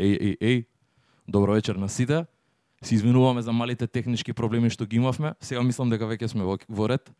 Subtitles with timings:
[0.00, 0.64] Еј, еј, еј.
[1.28, 2.24] Добро вечер на сите.
[2.82, 5.34] Се извинуваме за малите технички проблеми што ги имавме.
[5.40, 7.12] Сега мислам дека веќе сме во, во ред.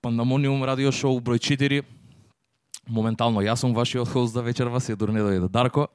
[0.00, 1.82] Пандамониум радио шоу број 4.
[2.88, 5.88] Моментално јас сум вашиот хост за вечерва, се дурне да Дарко.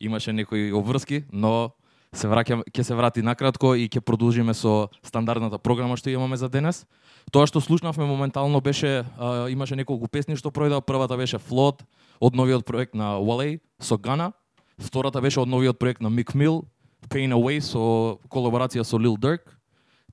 [0.00, 1.72] Имаше некои обврски, но
[2.12, 6.48] се враќам, ќе се врати накратко и ќе продолжиме со стандардната програма што имаме за
[6.48, 6.84] денес.
[7.32, 10.84] Тоа што слушнавме моментално беше а, имаше неколку песни што пројдоа.
[10.84, 11.80] Првата беше Flood
[12.20, 14.32] од новиот проект на Wale со Гана.
[14.78, 16.62] Втората беше од новиот проект на Mick Mill,
[17.10, 19.58] Pain Away со колаборација со Lil Durk.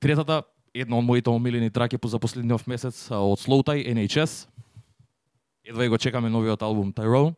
[0.01, 4.47] Третата, една од моите омилени траки по за последниот месец од Slow Tie NHS.
[5.65, 7.35] Едва и го чекаме новиот албум Tyrone.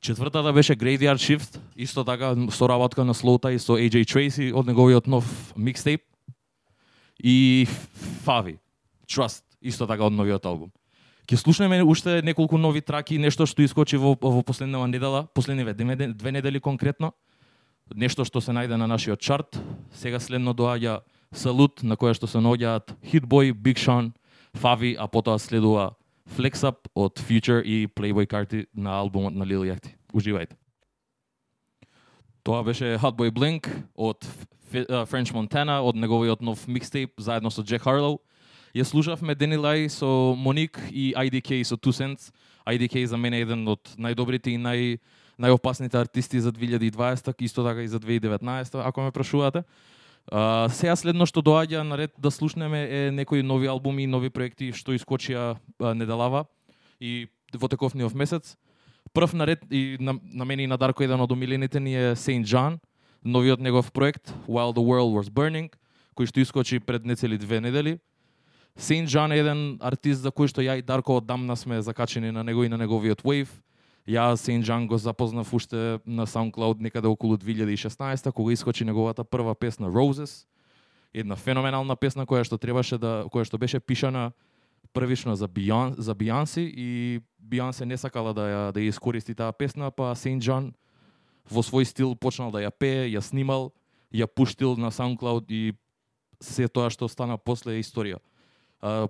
[0.00, 5.06] Четвртата беше Graveyard Shift, исто така со работка на Slowtie со AJ Tracy од неговиот
[5.06, 5.24] нов
[5.56, 6.02] микстейп.
[7.18, 7.66] И
[8.24, 8.58] Favi,
[9.08, 10.70] Trust, исто така од новиот албум.
[11.26, 16.30] Ќе слушнеме уште неколку нови траки, нешто што искочи во, во последнава недела, последниве две
[16.30, 17.10] недели конкретно.
[17.90, 19.58] Нешто што се најде на нашиот чарт.
[19.90, 21.00] Сега следно доаѓа
[21.34, 24.12] Салут, на која што се наоѓаат Hitboy, Big Sean,
[24.54, 25.96] Favi, а потоа следува
[26.36, 29.98] Flex Up од Future и Playboy Carti на албумот на Lil Yachty.
[30.14, 30.54] Уживајте.
[32.46, 33.66] Тоа беше Hotboy Blink
[33.98, 34.22] од
[34.70, 38.20] French Montana, од неговиот нов микстейп заедно со Джек Харлоу.
[38.76, 42.28] Ја слушавме Дени Лај со Моник и IDK со Two Cents.
[42.68, 44.98] IDK за мене е еден од најдобрите и нај
[45.40, 49.64] најопасните артисти за 2020, исто така и за 2019, ако ме прашувате.
[50.28, 54.28] А, сега следно што доаѓа на ред да слушнеме е некои нови албуми и нови
[54.28, 55.56] проекти што искочија
[55.96, 56.44] неделава
[57.00, 58.58] и во тековниот месец.
[59.16, 62.12] Прв на ред и на, на мене и на Дарко еден од омилените ни е
[62.12, 62.76] Saint John,
[63.24, 65.72] новиот негов проект While the World Was Burning,
[66.12, 67.96] кој што искочи пред нецели две недели.
[68.76, 72.44] Saint John е еден артист за кој што ја и Дарко одамна сме закачени на
[72.44, 73.48] него и на неговиот Wave.
[74.06, 79.54] Ја Saint John го запознав уште на SoundCloud некаде околу 2016 кога искочи неговата прва
[79.54, 80.44] песна Roses.
[81.14, 84.32] Една феноменална песна која што требаше да која што беше пишана
[84.92, 89.52] првично за Бијан, за Бијанси и Бијансе не сакала да ја да ја искористи таа
[89.52, 90.74] песна, па Saint John
[91.48, 93.72] во свој стил почнал да ја пее, ја снимал,
[94.12, 95.72] ја пуштил на SoundCloud и
[96.40, 98.20] се тоа што стана после е историја.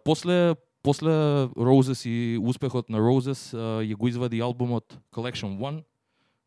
[0.05, 0.57] После
[0.87, 1.11] после
[1.57, 3.51] Roses и успехот на Roses
[3.83, 5.83] ја го извади албумот Collection 1,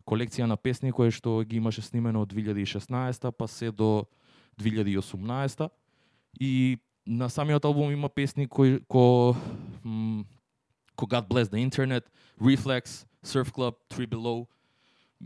[0.08, 4.08] колекција на песни кои што ги имаше снимено од 2016 па се до
[4.62, 5.70] 2018
[6.40, 9.36] и на самиот албум има песни кои ко
[10.96, 12.04] ко God Bless the Internet,
[12.42, 14.48] Reflex, Surf Club, Three Below.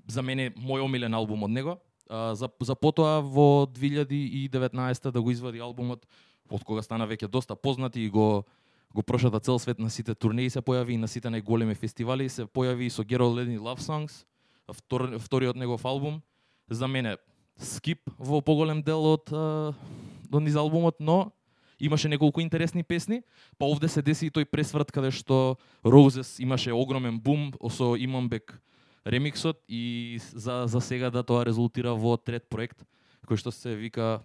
[0.08, 1.78] За мене мој омилен албум од него.
[2.10, 6.06] А, за, за потоа во 2019 да го извади албумот
[6.54, 8.46] од кога стана веќе доста познати и го
[8.94, 12.46] го прошата цел свет на сите турнеи се појави и на сите најголеми фестивали се
[12.46, 14.26] појави со Get All Love Songs,
[14.70, 16.22] втор, вториот негов албум.
[16.70, 17.18] За мене
[17.58, 21.34] скип во поголем дел од од низ албумот, но
[21.80, 23.24] имаше неколку интересни песни,
[23.58, 28.62] па овде се деси и тој пресврт каде што Roses имаше огромен бум со Имамбек
[29.06, 32.86] ремиксот и за, за сега да тоа резултира во трет проект
[33.28, 34.22] кој што се вика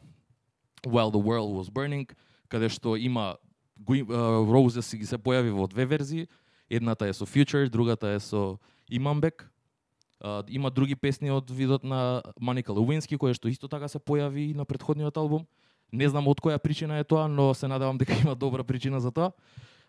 [0.87, 2.09] While the World Was Burning,
[2.49, 3.37] каде што има
[3.87, 6.29] uh, Roses ги се појави во две верзии.
[6.71, 8.59] Едната е со Future, другата е со
[8.91, 9.51] Имамбек.
[10.21, 14.51] Uh, има други песни од видот на Маника Левински, која што исто така се појави
[14.51, 15.47] и на предходниот албум.
[15.93, 19.11] Не знам од која причина е тоа, но се надевам дека има добра причина за
[19.11, 19.33] тоа.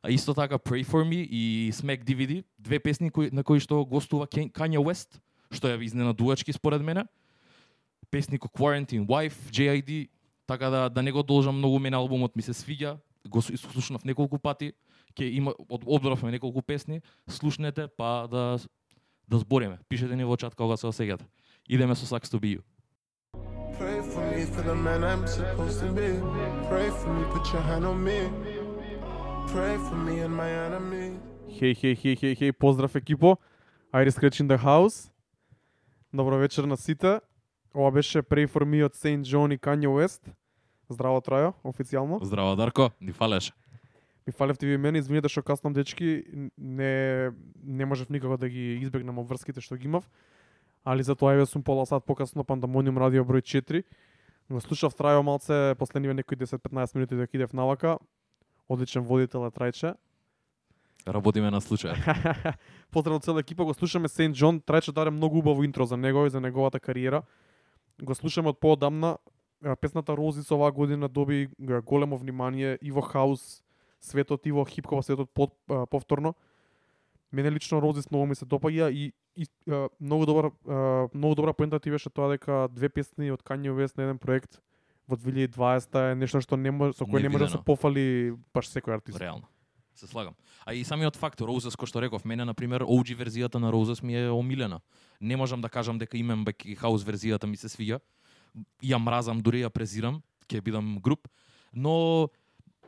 [0.04, 3.84] А исто така Pray For Me и Smack DVD, две песни кои, на кои што
[3.86, 5.20] гостува Kanye West,
[5.52, 7.04] што е изненадувачки според мене.
[8.12, 10.08] Песни ко Quarantine Wife, JID,
[10.50, 12.98] така да да не го должам многу мене албумот ми се свиѓа,
[13.30, 14.74] го слушнав неколку пати,
[15.14, 18.58] ќе има одбравме неколку песни, слушнете па да
[19.30, 19.78] да збориме.
[19.90, 21.30] Пишете ни во чат кога се осеќате.
[21.70, 22.62] Идеме со Sucks to be you.
[23.78, 26.18] Pray for me for the man I'm supposed to be.
[26.66, 28.20] Pray for me, put your hand on me.
[29.54, 31.20] Pray for me and my enemy.
[31.60, 33.38] Хеј, хеј, хеј, хеј, хеј, поздрав екипо.
[33.94, 35.12] Ајде in the house.
[36.14, 37.22] Добро вечер на сите.
[37.76, 40.26] Ова беше Pray for me од Saint John и Kanye West.
[40.90, 42.18] Здраво Трајо, официјално.
[42.26, 43.54] Здраво Дарко, ни фалеш.
[44.28, 46.26] Ми фалевте ви мене, извинете што каснам дечки,
[46.58, 47.32] не
[47.64, 50.10] не можев никако да ги избегнам обврските што ги имав.
[50.84, 53.84] Али затоа еве сум пола сат покасно Пандамониум радио број 4.
[54.50, 58.00] Го слушав Трајо малце последниве некои 10-15 минути да кидев навака.
[58.70, 59.94] Одличен водител е Трајче.
[61.08, 61.94] Работиме на случај.
[62.92, 64.58] Поздрав цела екипа, го слушаме Сент Џон.
[64.62, 67.24] Трајче даде многу убаво интро за него и за неговата кариера.
[68.02, 69.18] Го слушаме од поодамна
[69.82, 73.64] песната Розис оваа година доби големо внимание и во хаус
[74.00, 75.30] светот и во хипхоп светот
[75.90, 76.36] повторно.
[77.32, 81.54] Мене лично Розис многу ми се допаѓа и, и а, многу добар а, многу добра
[81.54, 84.62] поента ти беше тоа дека две песни од Kanye West на еден проект
[85.08, 88.70] во 2020 е нешто што не може со кој не може да се пофали баш
[88.70, 89.22] секој артист.
[89.22, 89.46] Реално.
[90.00, 90.34] Се слагам.
[90.66, 94.00] А и самиот факт, Roses, кој што реков, мене, на пример, OG верзијата на Roses
[94.00, 94.80] ми е омилена.
[95.20, 98.00] Не можам да кажам дека имам Back House хаус верзијата ми се свиѓа.
[98.80, 101.28] Ја мразам, дури ја презирам, ќе бидам груп,
[101.74, 102.30] но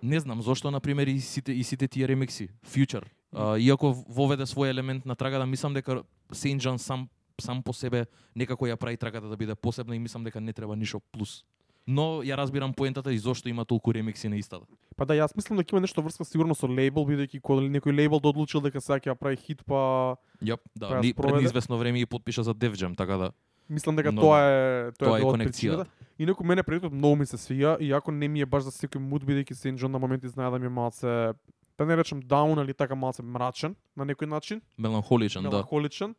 [0.01, 3.03] не знам зошто на пример и сите и сите тие ремикси, Future,
[3.35, 7.09] а, иако воведе свој елемент на трагата, мислам дека Saint John сам
[7.41, 8.05] сам по себе
[8.35, 11.43] некако ја прави трагата да биде посебна и мислам дека не треба ништо плюс.
[11.87, 14.65] Но ја разбирам поентата и зошто има толку ремикси на истата.
[14.95, 18.19] Па да, јас мислам дека има нешто врска сигурно со лейбл, бидејќи кога некој лейбл
[18.19, 21.45] да одлучил дека сега ќе ја прави хит, па Јап, да, Па ни, пред спроведе.
[21.45, 23.31] известно време ги потпиша за Def Jam, така да.
[23.69, 25.85] мислам дека Но, тоа е тоа, тоа е од конекцијата.
[25.85, 25.89] причината.
[26.19, 29.23] Инаку мене предот многу ми се свија, иако не ми е баш за секој муд
[29.23, 31.33] бидејќи Сен Џон на моменти знае да ми е малце
[31.77, 35.49] да не речем даун, али така малце мрачен на некој начин, Меланхоличен, да.
[35.49, 36.13] меланхоличен.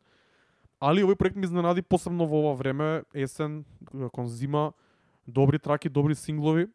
[0.81, 3.63] Али овој проект ми изненади посебно во ова време, есен,
[4.11, 4.73] кон зима,
[5.27, 6.67] добри траки, добри синглови.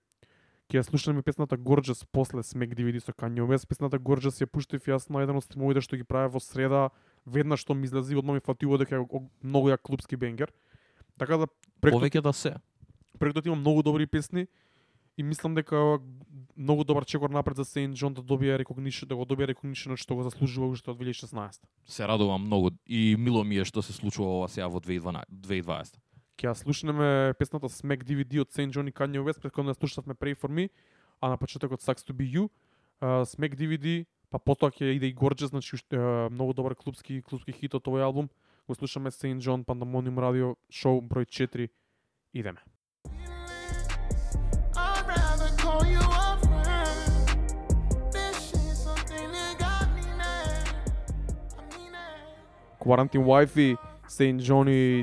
[0.68, 3.68] Ќе ја слушаме песната Gorgeous после Smack DVD со Kanye West.
[3.68, 6.90] Песната Gorgeous ја пуштив јас на еден од стримовите што ги правев во среда,
[7.24, 9.06] веднаш што ми излези, одма ми фатило дека е
[9.42, 10.52] многу ја клубски бенгер.
[11.16, 11.46] Така да
[11.80, 12.56] Повеќе да се.
[13.18, 14.46] проектот има многу добри песни
[15.16, 15.98] и мислам дека
[16.56, 20.14] многу добар чекор напред за Saint John да добие рекогнишн, да го добие рекогнишн што
[20.14, 21.64] го заслужува уште од 2016.
[21.86, 25.96] Се радувам многу и мило ми е што се случува ова сега во 2012 2020.
[26.38, 30.14] Ќе ја слушнеме песната Smack DVD од Saint John и Kanye West, претходно ја слушавме
[30.14, 30.68] Pray For Me,
[31.18, 32.46] а на почетокот Sucks To Be You.
[33.02, 37.22] Uh, Smack DVD, па потоа ќе иде и Gorgeous, значи уште, uh, многу добар клубски
[37.26, 38.30] клубски хит од овој албум.
[38.70, 41.66] Го слушаме Saint John Pandemonium Radio шоу број 4.
[42.34, 42.62] Идеме.
[45.58, 46.38] Call you a.
[52.78, 53.76] Quarantine Wife,
[54.06, 55.02] Saint John и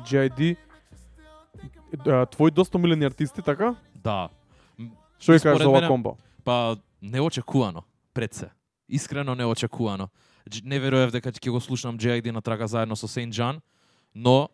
[2.31, 3.75] Твои доста милени артисти, така?
[3.95, 4.29] Да.
[5.19, 6.17] Што ја кажеш за ова комбо?
[6.43, 7.83] Па неочекувано,
[8.13, 8.49] пред се.
[8.89, 10.09] Искрено неочекувано.
[10.63, 13.61] Не верував дека ќе го слушнам JID на трага заедно со Saint John,
[14.15, 14.49] но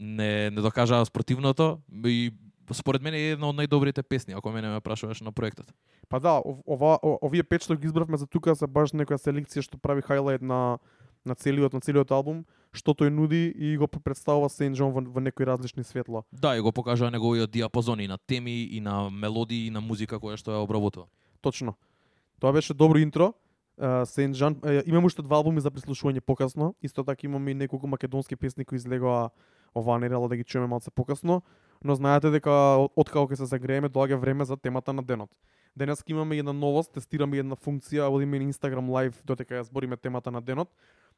[0.00, 2.32] не не докажаа спротивното и
[2.72, 5.66] според мене е една од најдобрите песни, ако мене ме прашуваш на проектот.
[6.08, 9.60] Па да, ов- ова, овие пет што ги избравме за тука се баш некоја селекција
[9.62, 10.78] што прави хайлайт на
[11.24, 15.20] на целиот на целиот албум, што тој нуди и го представува Saint John во, во
[15.20, 16.24] некои различни светла.
[16.32, 20.16] Да, и го покажаа неговиот диапазон и на теми, и на мелодии, и на музика
[20.16, 21.06] која што ја обработува.
[21.40, 21.74] Точно.
[22.40, 23.34] Тоа беше добро интро.
[23.78, 26.74] John, uh, имам уште два албуми за прислушување покасно.
[26.82, 29.30] Исто така имаме и неколку македонски песни кои излегоа
[29.74, 31.42] оваа неделя да ги чуеме малце покасно,
[31.84, 35.30] но знаете дека од- откако ќе се загрееме доаѓа време за темата на денот.
[35.76, 40.30] Денес имаме една новост, тестираме една функција, одиме на Instagram Live додека ја збориме темата
[40.30, 40.68] на денот.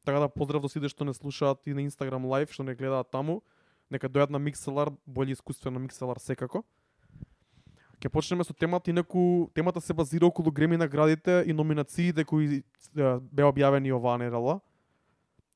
[0.04, 3.10] Така да поздрав до сите што не слушаат и на Instagram Live, што не гледаат
[3.10, 3.42] таму.
[3.90, 6.64] Нека дојат на Mixelar, бољи искуствено на Mixelar секако.
[8.00, 12.62] Ќе почнеме со темата, инаку темата се базира околу Греми наградите и номинациите кои е,
[13.32, 14.60] беа објавени оваа недела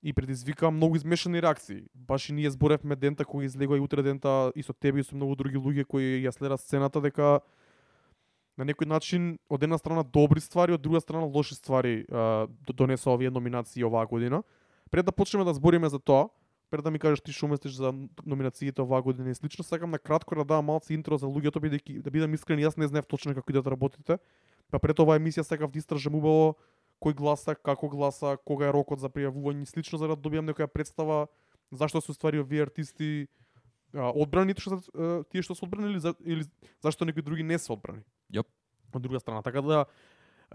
[0.02, 1.84] и предизвика многу измешани реакции.
[1.94, 5.16] Баш и ние зборевме дента кој излегува и утре дента и со тебе и со
[5.16, 7.40] многу други луѓе кои ја следат сцената дека
[8.58, 12.96] на некој начин од една страна добри ствари, од друга страна лоши ствари е, д-
[13.06, 14.42] овие номинации оваа година.
[14.90, 16.28] Пред да почнеме да збориме за тоа,
[16.70, 17.94] пред да ми кажеш ти што мислиш за
[18.26, 22.02] номинациите оваа година и слично, сакам на кратко да дам малце интро за луѓето бидејќи
[22.02, 24.18] да бидам искрен, јас не знаев точно како идат работите.
[24.70, 26.58] Па пред оваа емисија сакав да истражам убаво
[27.00, 30.66] кој гласа, како гласа, кога е рокот за пријавување и слично за да добиам некоја
[30.66, 31.28] представа
[31.70, 33.28] зашто се уствари овие артисти
[33.94, 34.80] одбрани што
[35.30, 36.44] тие што се одбрани или, за, или
[36.82, 38.02] зашто некои други не се одбрани.
[38.92, 39.84] Од друга страна, така да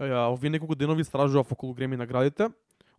[0.00, 2.48] овие неколку денови истражував околу Греми наградите.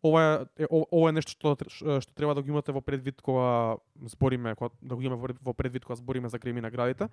[0.04, 1.56] Ова е, е ова е нешто што
[2.01, 5.86] што треба да го имате во предвид кога збориме, кога да го имаме во предвид
[5.86, 7.10] кога збориме за Греми наградите.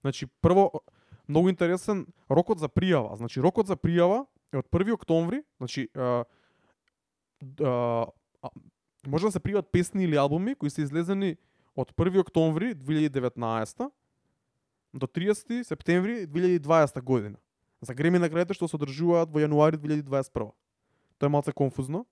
[0.00, 0.70] Значи прво
[1.28, 3.16] многу интересен рокот за пријава.
[3.16, 6.24] Значи рокот за пријава е од 1 октомври, значи е,
[7.60, 7.72] е,
[9.06, 11.36] може да се пријават песни или албуми кои се излезени
[11.76, 13.90] од 1 октомври 2019
[14.94, 17.36] до 30 септември 2020 година.
[17.80, 20.52] За Греми наградите што се одржуваат во јануари 2021.
[21.16, 22.06] Тоа е малце конфузно.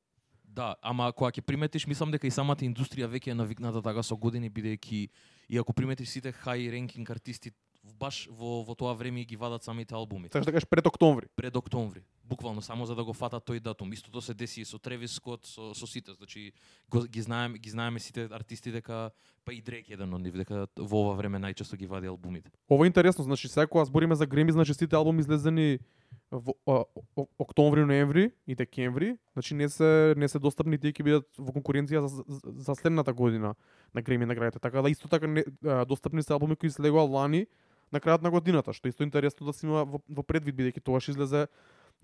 [0.44, 4.16] Да, ама кога ќе приметиш, мислам дека и самата индустрија веќе е навикната така со
[4.16, 5.08] години, бидејќи
[5.48, 7.50] и ако приметиш сите хај ренкинг артисти
[7.98, 10.28] баш во, во тоа време ги вадат самите албуми.
[10.28, 11.26] Сакаш да кажеш пред октомври.
[11.36, 13.92] Пред октомври буквално само за да го фата тој датум.
[13.92, 16.12] Истото се деси и со Тревис Скот, со, со сите.
[16.12, 16.52] Значи,
[16.90, 19.10] го, ги знаеме, ги знаеме сите артисти дека
[19.44, 22.50] па и Дрек еден од нив дека во ова време најчесто ги вади албумите.
[22.70, 25.78] Ова е интересно, значи сега кога збориме за Греми, значи сите албуми излезени
[26.30, 26.84] во а,
[27.38, 32.06] октомври, ноември и декември, значи не се не се достапни тие ќе бидат во конкуренција
[32.06, 33.54] за, за, за следната година
[33.94, 34.58] на Греми наградите.
[34.58, 37.46] Така да исто така не, а, достапни се албуми кои излегоа лани
[37.92, 41.08] на крајот на годината, што исто интересно да се има во, во предвид бидејќи тогаш
[41.12, 41.46] излезе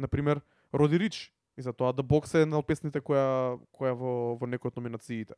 [0.00, 0.40] на пример
[0.74, 4.46] Роди Рич и за тоа The Box е една од песните која која во во
[4.48, 5.34] некој од номинациите.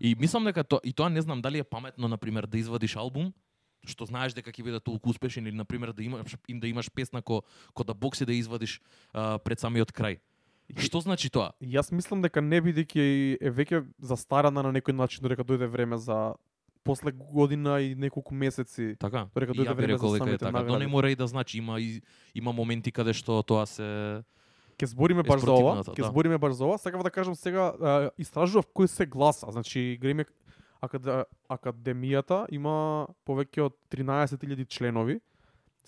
[0.00, 2.96] И мислам дека то, и тоа не знам дали е паметно на пример да извадиш
[2.96, 3.32] албум
[3.86, 6.90] што знаеш дека ќе биде толку успешен или на пример да имаш им да имаш
[6.90, 7.42] песна ко
[7.74, 8.80] ко да бокси да извадиш
[9.12, 10.18] а, пред самиот крај.
[10.74, 11.54] Што значи тоа?
[11.62, 16.34] Јас мислам дека не бидејќи е веќе застарана на некој начин додека дојде време за
[16.86, 18.96] после година и неколку месеци.
[18.98, 19.26] Така.
[19.34, 20.50] Додека И дојде време за самите така.
[20.50, 20.86] Но не награди.
[20.86, 22.00] мора и да значи има и,
[22.34, 24.22] има моменти каде што тоа се
[24.76, 26.08] Ќе збориме баш за ова, ќе да.
[26.12, 26.76] збориме баш за ова.
[26.78, 29.48] Сакав да кажам сега, а, истражував кои се гласа.
[29.48, 30.26] Значи, Греми
[30.84, 31.28] акад...
[31.48, 35.20] академијата има повеќе од 13.000 членови.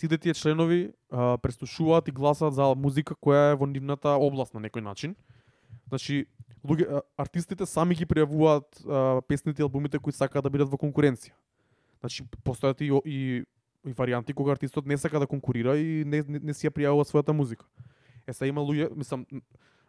[0.00, 4.64] Сите тие членови а, преслушуваат и гласаат за музика која е во нивната област на
[4.64, 5.16] некој начин.
[5.92, 6.24] Значи,
[6.64, 11.34] луѓе, артистите сами ги пријавуваат а, песните и албумите кои сакаат да бидат во конкуренција.
[12.00, 13.18] Значи, постојат и, и,
[13.84, 17.06] и варијанти кога артистот не сака да конкурира и не, не, не си ја пријавува
[17.08, 17.66] својата музика.
[18.26, 19.26] Е, сега има луѓе, мислам,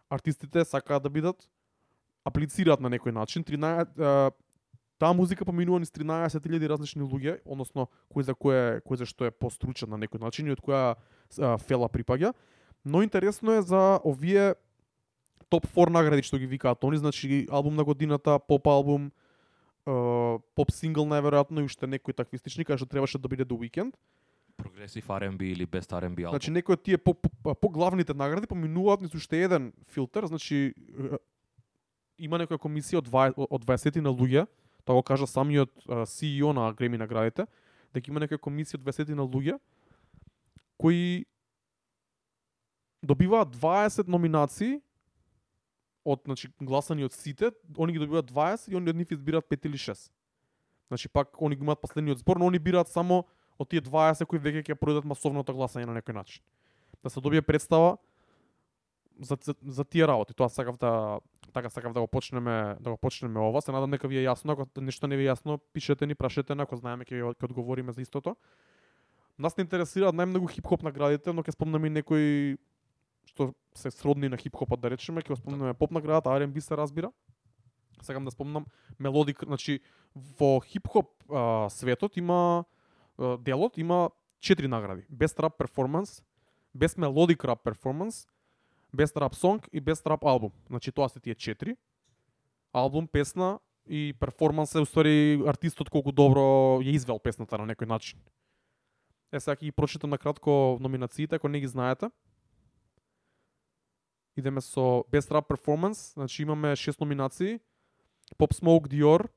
[0.09, 1.49] артистите сакаат да бидат
[2.25, 3.43] аплицираат на некој начин.
[3.43, 4.31] 13 а,
[4.99, 9.31] таа музика поминува низ 13.000 различни луѓе, односно кој за кој кој за што е
[9.31, 12.33] постручен на некој начин и од која а, фела припаѓа.
[12.85, 14.55] Но интересно е за овие
[15.49, 19.11] топ 4 награди што ги викаат они, значи албум на годината, поп албум,
[19.85, 23.57] а, поп сингл најверојатно и уште некои такви слични, кај што требаше да биде The
[23.57, 23.93] Weeknd.
[24.59, 26.35] прогресив R&B или best R&B албум.
[26.35, 30.73] Значи некои од тие по, по, поглавните награди поминуваат низ уште еден филтер, значи
[32.19, 34.45] има некоја комисија од 20 од 20 на луѓе,
[34.83, 35.71] тоа го кажа самиот
[36.11, 37.47] CEO на Греми наградите,
[37.95, 39.59] дека има некоја комисија од 20 на луѓе
[40.79, 41.25] кои
[43.03, 44.79] добиваат 20 номинации
[46.05, 49.65] од значи гласани од сите, они ги добиваат 20 и они од нив избираат 5
[49.65, 50.11] или 6.
[50.87, 53.25] Значи пак они ги имаат последниот збор, но они бираат само
[53.59, 56.43] од тие 20 кои веќе ќе пројдат масовното гласање на некој начин.
[57.03, 57.97] Да се добие представа
[59.19, 60.33] за, за, за тие работи.
[60.33, 61.19] Тоа сакав да
[61.53, 63.61] така сакав да го почнеме да го почнеме ова.
[63.61, 66.55] Се надам дека ви е јасно, ако нешто не ви е јасно, пишете ни, прашете
[66.55, 68.35] на, ако знаеме ќе ќе одговориме за истото.
[69.39, 72.57] Нас не интересираат најмногу хип-хоп наградите, но ќе спомнам и некои
[73.29, 77.11] што се сродни на хип-хопот да речеме, ќе го спомнеме поп наградата, R&B се разбира.
[78.01, 78.65] Сакам да спомнам
[78.99, 79.79] мелодик, значи
[80.15, 82.65] во хип-хоп а, светот има
[83.17, 84.09] а, делот има
[84.39, 85.05] четири награди.
[85.11, 86.23] Best Rap Performance,
[86.75, 88.27] Best Melodic Rap Performance,
[88.95, 90.51] Best Rap Song и Best Rap Album.
[90.67, 91.77] Значи тоа се тие четири.
[92.73, 93.59] Албум, песна
[93.89, 98.19] и перформанс е уствари артистот колку добро ја извел песната на некој начин.
[99.31, 102.09] Е, сега ќе ги прочитам на кратко номинациите, ако не ги знаете.
[104.35, 107.59] Идеме со Best Rap Performance, значи имаме шест номинации.
[108.37, 109.27] Pop Smoke Dior,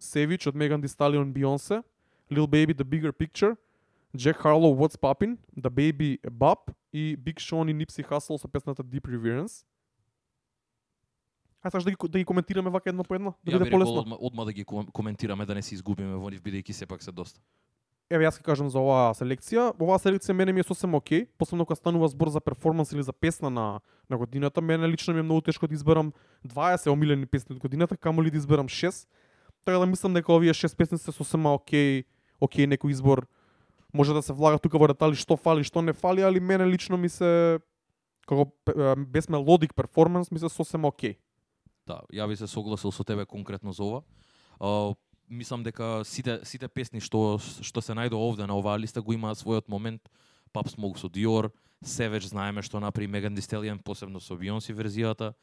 [0.00, 1.82] Savage од Megan Thee Stallion Beyoncé,
[2.30, 3.56] Lil Baby The Bigger Picture,
[4.14, 8.82] Jack Harlow What's Poppin', The Baby Bop и Big Sean и Nipsey Hussle со песната
[8.84, 9.64] Deep Reverence.
[11.62, 13.34] Ај сакаш да ги, да ги коментираме вака едно по едно?
[13.44, 14.00] Да Ја биде полесно?
[14.00, 17.12] одма, одма да ги ком- коментираме да не се изгубиме во нив бидејќи сепак се
[17.12, 17.40] доста.
[18.10, 19.68] Еве јас ќе кажам за оваа селекција.
[19.78, 23.12] Оваа селекција мене ми е сосем окей, посебно кога станува збор за перформанс или за
[23.12, 24.60] песна на на годината.
[24.60, 26.12] Мене лично ми е многу тешко да изберам
[26.46, 29.06] 20 омилени песни од годината, камоли да изберам 6.
[29.64, 32.02] Така да мислам дека овие 6 песни се сосема окей,
[32.40, 33.26] окей некој избор.
[33.94, 36.98] Може да се влага тука во детали што фали, што не фали, али мене лично
[36.98, 37.60] ми се
[38.26, 38.50] како
[39.06, 41.14] без мелодик перформанс ми се сосема окей.
[41.86, 44.02] Да, ја би се согласил со тебе конкретно за ова.
[45.30, 49.38] Мислам дека сите сите песни што што се најдоа овде на оваа листа го имаат
[49.38, 50.02] својот момент.
[50.52, 51.52] Pop Smoke со Dior,
[51.84, 55.34] Savage знаеме што направи Megan Thee Stallion, посебно со Beyoncé верзијата.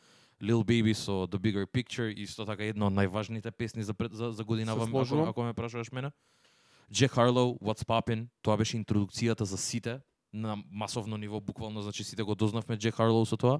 [0.41, 4.43] Lil Baby со The Bigger Picture, исто така една од најважните песни за за, за
[4.43, 6.11] годинава, ако, ако ме прашуваш мене.
[6.91, 9.99] Jack Harlow, What's Poppin', тоа беше интродукцијата за сите
[10.33, 13.59] на масовно ниво, буквално, значи сите го дознавме Jack Harlow со тоа.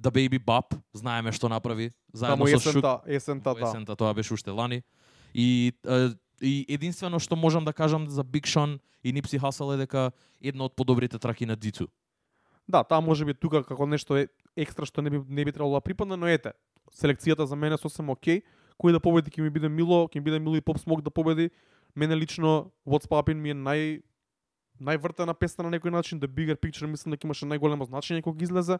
[0.00, 3.68] The Baby Bop, знаеме што направи, заедно Таму со есента, есента, Во да.
[3.68, 4.82] есента тоа беше уште лани.
[5.34, 5.72] И,
[6.40, 10.64] и единствено што можам да кажам за Big Sean и Nipsey Hussle е дека една
[10.64, 11.88] од подобрите траки на Дицу.
[12.68, 15.74] Да, таа може би тука како нешто е екстра што не би не би требало
[15.74, 16.52] да припадне, но ете,
[16.94, 18.42] селекцијата за мене сосем окей.
[18.78, 21.10] Кој да победи ќе ми биде мило, ќе ми биде мило и Pop Smoke да
[21.10, 21.50] победи.
[21.94, 24.02] Мене лично What's Poppin' ми е нај
[24.80, 28.78] највртена песна на некој начин, The Bigger Picture мислам дека имаше најголемо значење кога излезе.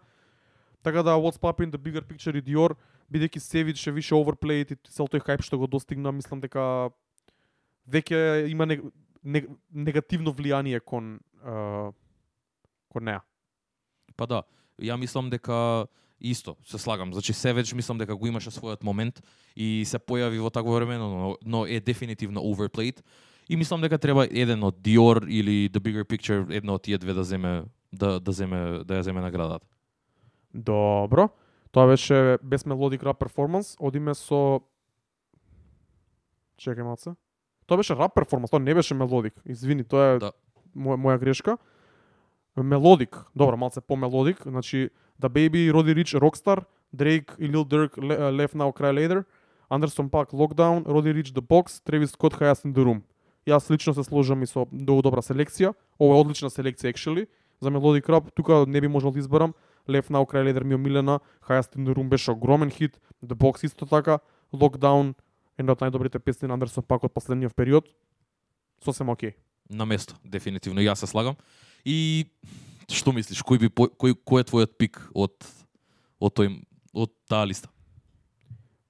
[0.82, 2.74] Така да What's Poppin', The Bigger Picture и Dior,
[3.12, 6.90] бидејќи Savage е више overplayed и цел тој хајп што го достигна, мислам дека
[7.86, 8.80] веќе има не,
[9.22, 11.92] не, негативно влијание кон а,
[12.88, 13.22] кон неа.
[14.16, 14.42] Па да,
[14.78, 15.86] ја мислам дека
[16.22, 17.12] исто, се слагам.
[17.12, 19.22] Значи Savage мислам дека го имаше својот момент
[19.56, 23.02] и се појави во такво време, но, но е дефинитивно overplayed.
[23.48, 27.12] И мислам дека треба еден од Dior или The Bigger Picture, едно од тие две
[27.14, 29.66] да земе да да земе да ја земе наградата.
[30.54, 31.28] Добро.
[31.72, 34.60] Тоа беше без мелодик рап перформанс, одиме со
[36.60, 37.14] Чекај малце.
[37.66, 39.34] Тоа беше рап перформанс, тоа не беше мелодик.
[39.46, 40.32] Извини, тоа е Да.
[40.76, 41.58] моја, моја грешка.
[42.56, 44.90] Мелодик, добро, малце по-мелодик, значи
[45.20, 49.24] The Baby, Roddy Rich, Rockstar, Drake и Lil Durk, uh, Left Now, Cry Later,
[49.70, 53.00] Anderson Paak, Lockdown, Roddy Rich, The Box, Travis Scott, Highest in the Room.
[53.46, 55.74] Јас лично се сложам и со многу добра селекција.
[55.98, 57.26] Ова е одлична селекција, actually.
[57.60, 59.54] За мелодик рап, тука не би можел да изберам.
[59.88, 63.64] Left Now, Cry Later ми омилена, Highest in the Room беше огромен хит, The Box
[63.64, 64.18] исто така,
[64.52, 65.14] Lockdown,
[65.58, 67.88] една од најдобрите песни на Андерсон Пак од последниот период.
[68.84, 69.34] Сосем окей.
[69.70, 71.36] На место, дефинитивно јас се слагам.
[71.84, 72.26] И
[72.90, 75.34] што мислиш, кој би кој кој е твојот пик од
[76.20, 76.50] од тој
[76.92, 77.70] од таа листа?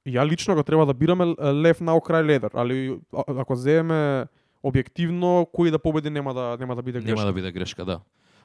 [0.05, 4.27] Ја лично го треба да бираме Left Now Cry Later, али ако земеме
[4.63, 7.15] објективно, кој да победи нема да нема да биде грешка.
[7.15, 8.01] Нема да биде грешка, да.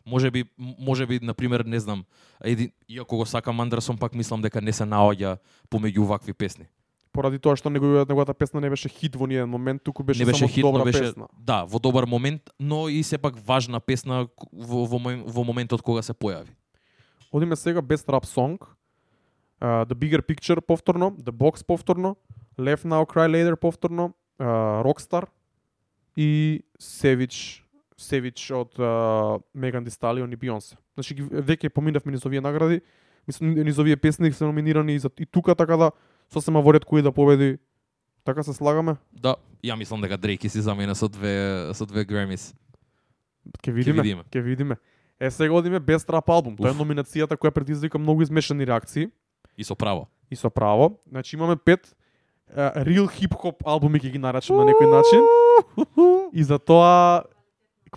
[0.08, 2.06] Може би, може би, на пример, не знам,
[2.44, 5.38] еди, иако го сакам Андерсон, пак мислам дека не се наоѓа
[5.70, 6.66] помеѓу вакви песни.
[7.12, 10.26] Поради тоа што неговиот неговата песна не беше хит во ниеден момент, туку беше, не
[10.32, 11.28] беше само хит, добра беше, песна.
[11.34, 16.14] да, во добар момент, но и сепак важна песна во, во, во моментот кога се
[16.14, 16.56] појави.
[17.32, 18.58] Одиме сега Best Rap Song.
[19.60, 22.16] Uh, the Bigger Picture повторно, The Box повторно,
[22.60, 25.28] Left Now Cry Later повторно, uh, Rockstar
[26.16, 27.67] и Savage
[27.98, 30.78] Savage од uh, Megan Thee Stallion и Beyoncé.
[30.94, 32.82] Значи веќе поминавме низ овие награди.
[33.28, 35.92] Мислам низ овие песни се номинирани и, за, и тука така да
[36.30, 37.58] сосема во ред кој да победи.
[38.24, 38.98] Така се слагаме.
[39.12, 42.54] Да, ја мислам дека Дрейк си замена со две со две Гремис.
[43.62, 44.02] Ке видиме.
[44.02, 44.24] видиме.
[44.32, 44.76] Ке видиме.
[45.20, 46.58] Е сега одиме Best Rap Album.
[46.58, 49.10] Тоа е номинацијата која предизвика многу измешани реакции.
[49.58, 50.08] И со право.
[50.32, 51.00] и со право.
[51.10, 51.96] Значи имаме пет
[52.56, 55.22] uh, real хип-хоп албуми ќе ги наречам на некој начин.
[56.34, 57.24] И за тоа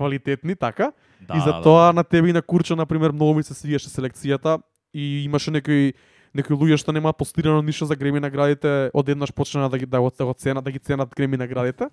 [0.01, 0.93] квалитетни, така.
[1.21, 3.55] Да, и за да, тоа на тебе и на Курчо, на пример, многу ми се
[3.55, 4.63] свиеше селекцијата
[4.95, 5.93] и имаше некои
[6.35, 10.11] некои луѓе што немаат постирано ништо за Греми наградите, одеднаш почнаа да ги да го,
[10.19, 11.91] да го ценат, да ги ценат Греми наградите.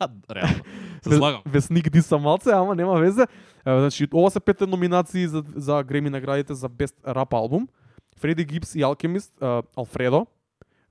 [0.00, 0.08] да.
[0.34, 0.60] Реално.
[1.02, 1.42] Се слагам.
[1.46, 3.26] Весник диса малце, ама нема везе.
[3.64, 7.68] Значи, ова се петте номинации за, за Греми наградите за Best Rap Album.
[8.18, 9.32] Фреди Гибс и Alchemist,
[9.76, 10.26] Alfredo,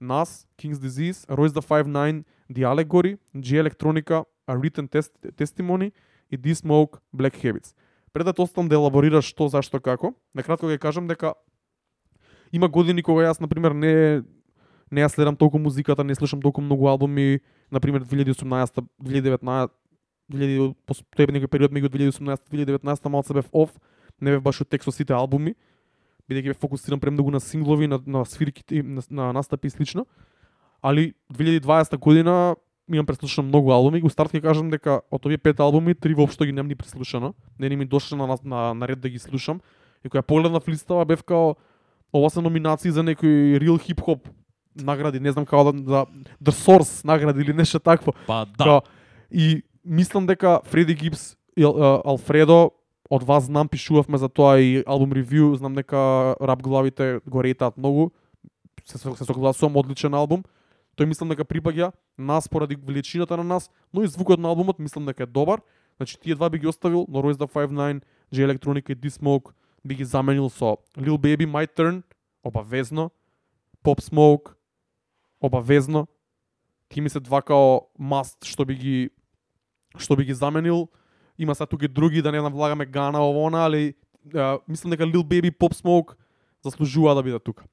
[0.01, 5.91] Nas, King's Disease, Royce the 5'9, The Allegory, G Electronica, A Written test, Testimony
[6.31, 7.75] и this smoke Black Habits.
[8.13, 11.33] Пред да те оставам да елаборираш што, зашто, како, накратко ќе кажам дека
[12.51, 14.23] има години кога јас, например, не
[14.91, 17.39] не ја следам толку музиката, не слушам толку многу албуми,
[17.71, 19.69] например 2018, 2019,
[20.31, 20.75] 2000
[21.17, 23.73] тој е некој период меѓу 2018 2019 малце бев оф,
[24.21, 25.55] не бев баш утек со сите албуми,
[26.29, 30.05] бидејќи бев фокусиран премногу на синглови, на, на свирките, на, на настапи и слично.
[30.81, 32.55] Али 2020 година
[32.93, 36.45] имам преслушано многу албуми, го старт ќе кажам дека од овие пет албуми три воопшто
[36.45, 39.61] ги немам ни преслушано, не ни ми дошло на, на, на ред да ги слушам.
[40.03, 41.55] И кога погледнав листава бев као
[42.13, 44.29] ова се номинации за некои real хип-хоп
[44.75, 46.05] награди, не знам како да, да
[46.43, 48.13] The Source награди или нешто такво.
[48.27, 48.63] Па да.
[48.63, 48.81] Као,
[49.31, 52.71] и мислам дека Фреди Гибс и Алфредо
[53.09, 57.77] од вас знам пишувавме за тоа и албум ревю, знам дека рап главите го рейтаат
[57.77, 58.11] многу.
[58.85, 60.43] Се, се согласувам, одличен албум.
[60.95, 65.05] Тој мислам дека припаѓа нас поради величината на нас, но и звукот на албумот мислам
[65.05, 65.61] дека е добар.
[65.97, 68.03] Значи тие два би ги оставил, но Royce the 5'9,
[68.33, 69.51] J Electronica и D-Smoke
[69.85, 72.03] би ги заменил со Lil Baby, My Turn,
[72.43, 73.11] обавезно,
[73.83, 74.53] Pop Smoke,
[75.41, 76.07] обавезно,
[76.89, 78.97] Ти ми се два као маст што би ги
[79.97, 80.87] што би ги заменил.
[81.37, 83.95] Има са тука и други да не навлагаме Гана ово она, али
[84.35, 86.15] а, мислам дека Lil Baby Pop Smoke
[86.63, 87.65] заслужува да биде тука.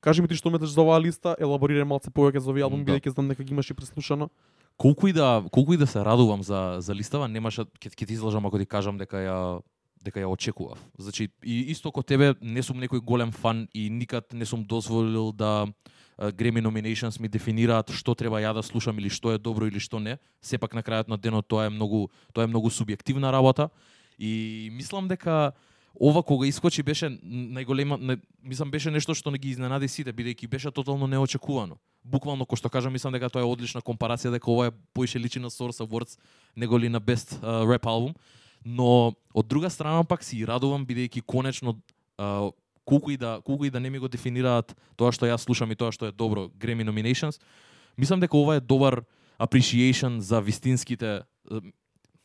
[0.00, 2.92] Кажи ми ти што мислиш за оваа листа, елаборирај малце повеќе за овие албум, Да.
[2.92, 4.30] бидејќи знам дека ги имаш и преслушано.
[4.76, 8.12] колку и да колку и да се радувам за за листава, немаше ќе ќе ти
[8.14, 9.62] излажам ако ти кажам дека ја
[10.04, 10.78] дека ја очекував.
[10.98, 15.32] Значи и исто ко тебе не сум некој голем фан и никад не сум дозволил
[15.32, 15.66] да
[16.18, 19.98] Grammy nominations ми дефинираат што треба ја да слушам или што е добро или што
[19.98, 20.18] не.
[20.40, 23.70] Сепак на крајот на денот тоа е многу тоа е многу субјективна работа
[24.18, 25.52] и мислам дека
[26.00, 30.48] ова кога искочи беше најголема не, мислам беше нешто што не ги изненади сите бидејќи
[30.48, 31.78] беше тотално неочекувано.
[32.04, 35.40] Буквално кој што кажам мислам дека тоа е одлична компарација дека ова е поише личи
[35.40, 36.18] на Source Awards
[36.56, 38.14] него на Best uh, Rap Album.
[38.64, 41.74] Но од друга страна пак си радувам бидејќи конечно
[42.18, 42.52] uh,
[42.84, 45.76] колку и да колку и да не ми го дефинираат тоа што јас слушам и
[45.76, 47.40] тоа што е добро Grammy nominations,
[47.96, 49.02] мислам дека ова е добар
[49.38, 51.22] appreciation за вистинските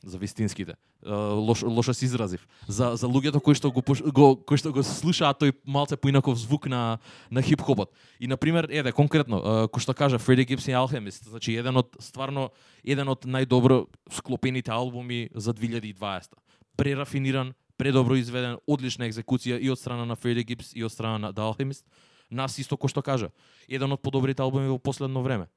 [0.04, 0.76] за вистинските.
[1.08, 2.48] Лош, лошо се изразив.
[2.68, 6.68] За за луѓето кои што го, го кои што го слушаат тој малце поинаков звук
[6.68, 7.00] на
[7.32, 7.92] на хип-хопот.
[8.20, 11.96] И на пример, еде конкретно, кој што кажа Freddie Gibbs и Alchemist, значи еден од
[12.00, 12.52] стварно
[12.84, 16.36] еден од најдобро склопените албуми за 2020.
[16.76, 21.34] Прерафиниран, предобро изведен, одлична екзекуција и од страна на Freddie Gibbs и од страна на
[21.34, 21.84] The Alchemist.
[22.30, 23.32] Нас исто кој што кажа,
[23.68, 25.48] еден од подобрите албуми во последно време.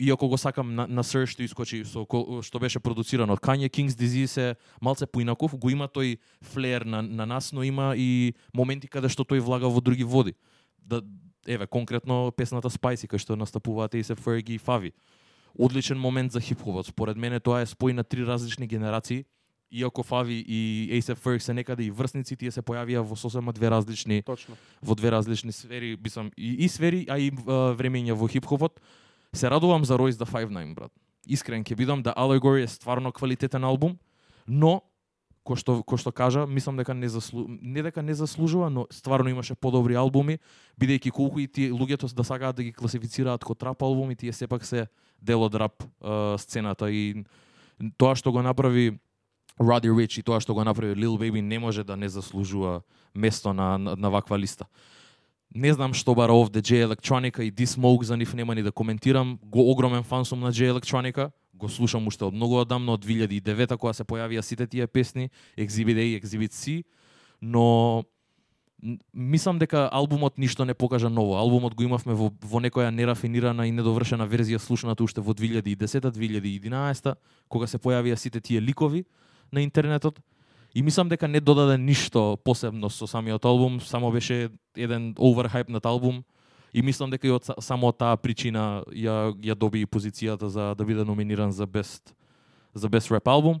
[0.00, 3.66] Иако го сакам на, на Search што искочи со ко- што беше продуцирано од Kanye
[3.66, 8.34] King's Disease е малце поинаков, го има тој флер на, на нас, но има и
[8.54, 10.34] моменти каде што тој влага во други води.
[10.78, 11.02] Да
[11.46, 14.92] еве конкретно песната Spicy кај што настапуваат и се Fergie и Favi.
[15.58, 16.86] Одличен момент за хип-хопот.
[16.86, 19.24] Според мене тоа е спој на три различни генерации.
[19.70, 23.68] Иако Favi и A$AP Ferg се некаде и врсници, тие се појавија во сосема две
[23.68, 24.54] различни Точно.
[24.80, 28.80] во две различни сфери, бисам и, и сфери, а и а, времења во хип-хопот.
[29.34, 30.92] Се радувам за Royce the 5-9, брат.
[31.26, 33.98] Искрен ќе бидам да Allegory е стварно квалитетен албум,
[34.48, 34.82] но
[35.44, 37.46] ко што ко што кажа, мислам дека не заслу...
[37.48, 40.38] не дека не заслужува, но стварно имаше подобри албуми,
[40.80, 44.64] бидејќи колку и ти луѓето да сакаат да ги класифицираат како трап албуми, тие сепак
[44.64, 44.88] се
[45.20, 47.24] дел од рап э, сцената и
[47.96, 48.98] тоа што го направи
[49.58, 52.82] Roddy Rich и тоа што го направи Lil Baby не може да не заслужува
[53.14, 54.66] место на, на, на ваква листа.
[55.54, 59.38] Не знам што бара овде J Electronica и D-Smoke, за нив нема ни да коментирам.
[59.42, 61.30] Го огромен фан сум на J Electronica.
[61.54, 65.98] Го слушам уште од многу одамно, од 2009 кога се појавија сите тие песни, Exhibit
[65.98, 66.84] A и Exhibit C,
[67.40, 68.04] но
[69.12, 71.34] мислам дека албумот ништо не покажа ново.
[71.34, 77.16] Албумот го имавме во, во некоја нерафинирана и недовршена верзија слушната уште во 2010-2011,
[77.48, 79.04] кога се појавија сите тие ликови
[79.50, 80.20] на интернетот.
[80.74, 86.24] И мислам дека не додаде ништо посебно со самиот албум, само беше еден оверхайпнат албум.
[86.72, 90.84] И мислам дека и од само од таа причина ја ја доби позицијата за да
[90.84, 92.12] биде номиниран за best
[92.74, 93.60] за best rap албум.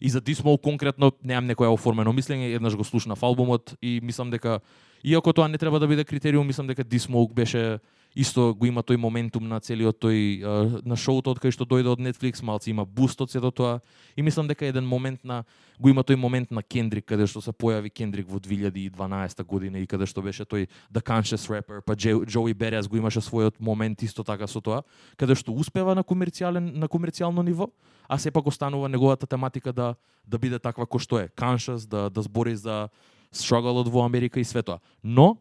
[0.00, 4.60] И за Dismal конкретно немам некоја оформено мислење, еднаш го слушнав албумот и мислам дека
[5.04, 7.78] иако тоа не треба да биде критериум, мислам дека Dismal беше
[8.14, 12.00] исто го има тој моментум на целиот тој на шоуто од кај што дојде од
[12.02, 13.80] Netflix, малци има буст од сето тоа
[14.16, 15.42] и мислам дека еден момент на
[15.80, 19.86] го има тој момент на Кендрик каде што се појави Кендрик во 2012 година и
[19.86, 24.02] каде што беше тој The Conscious Rapper, па Joey Джои Берес го имаше својот момент
[24.02, 24.82] исто така со тоа,
[25.16, 27.70] каде што успева на комерцијален на комерцијално ниво,
[28.08, 29.94] а сепак останува неговата тематика да
[30.26, 32.88] да биде таква кој што е, conscious, да да збори за
[33.32, 34.78] стругалот во Америка и све тоа.
[35.02, 35.38] Но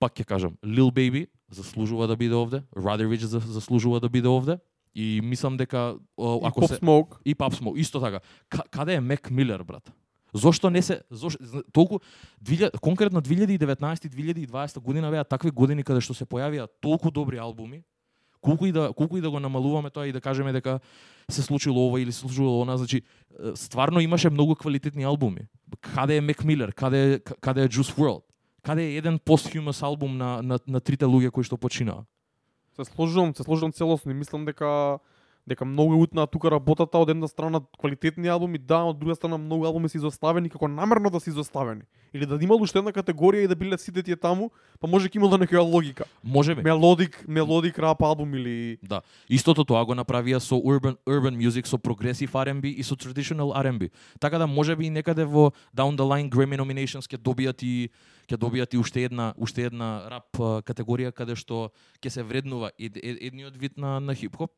[0.00, 2.62] пак ќе кажам, Lil Baby заслужува да биде овде,
[3.18, 4.58] за- заслужува да биде овде
[4.94, 5.76] и мислам дека
[6.16, 7.16] о, И ако Pop се Smoke.
[7.24, 8.20] и Pop Smoke, исто така.
[8.48, 9.92] К каде е Мек Милер, брат?
[10.34, 11.98] Зошто не се зна- толку
[12.44, 14.10] 2000 конкретно 2019 и
[14.46, 17.82] 2020 година беа такви години каде што се појавија толку добри албуми,
[18.40, 20.80] колку и да колку и да го намалуваме тоа и да кажеме дека
[21.30, 23.02] се случило ова или се случило она, значи
[23.54, 25.40] стварно имаше многу квалитетни албуми.
[25.94, 28.22] Каде е Мек Милер, каде е, каде е Juice WRLD?
[28.62, 32.04] Каде е еден постхумус албум на, на, на трите луѓе кои што починаа?
[32.76, 35.00] Се сложувам, се сложувам целосно и мислам дека
[35.50, 39.38] дека многу е утна тука работата од една страна квалитетни албуми, да, од друга страна
[39.38, 41.82] многу албуми се изоставени како намерно да се изоставени.
[42.14, 45.18] Или да имало уште една категорија и да биле сите тие таму, па може ќе
[45.18, 46.06] имало некоја логика.
[46.22, 46.62] Може би.
[46.62, 49.02] Мелодик, мелодик рап албум или Да.
[49.28, 53.90] Истото тоа го направија со urban urban music, со progressive R&B и со traditional R&B.
[54.20, 57.90] Така да можеби и некаде во down the line Grammy nominations ќе добијат и
[58.30, 61.70] ќе добијат и уште една уште една рап категорија каде што
[62.02, 64.50] ќе се вреднува ед, ед, едниот вид на на хип-хоп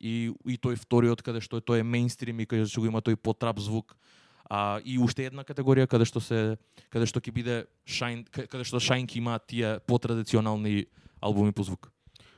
[0.00, 3.16] и и тој вториот каде што тој е мејнстрим и каде што го има тој
[3.16, 3.96] потрап звук.
[4.50, 6.58] А, и уште една категорија каде што се
[6.90, 10.86] каде што ќе биде шайн каде што шайн ќе има тие потрадиционални
[11.20, 11.92] албуми по звук.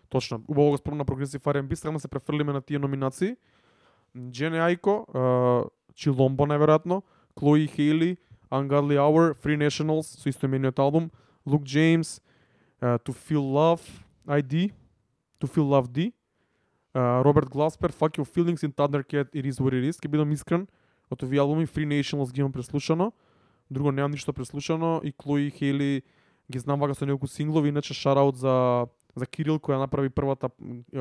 [0.08, 0.42] Точно.
[0.48, 3.36] Убаво го спомна прогресив R&B, сега се префрлиме на тие номинации.
[4.30, 5.06] Джене Айко,
[5.96, 7.00] Чиломбо најверојатно,
[7.34, 8.18] Клои Хейли,
[8.52, 11.10] Ungodly Hour, Free Nationals со истоимениот албум,
[11.46, 12.20] Luke James,
[12.82, 13.80] uh, To Feel Love,
[14.28, 14.72] ID,
[15.40, 16.12] To Feel Love D,
[16.94, 20.68] Роберт Гласпер, Fuck Your Feelings in Thundercat, It Is What It Is, ке бидам искрен,
[21.10, 23.12] од овие албуми Free Nationals ги имам преслушано,
[23.70, 25.00] друго немам ништо преслушано.
[25.02, 26.02] И Клои Хейли
[26.50, 30.50] ги знам вака со неколку синглови, иначе шараут за за Кирил која направи првата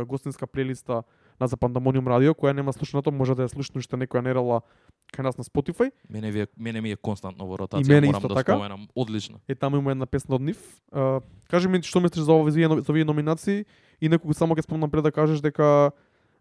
[0.05, 1.03] гостинска плейлиста
[1.41, 4.61] на за Пандамониум радио, која нема слушнато, може да ја слушне уште некоја нерала
[5.09, 5.89] кај нас на Spotify.
[6.09, 8.53] Мене, ви мене ми е константно во ротација, мене морам да така.
[8.53, 8.87] споменам.
[8.95, 9.41] Одлично.
[9.49, 10.61] Е таму има една песна од нив.
[10.93, 13.65] А, кажи ми што мислиш за овие за овие номинации
[14.01, 15.91] и некогу само ќе спомнам пред да кажеш дека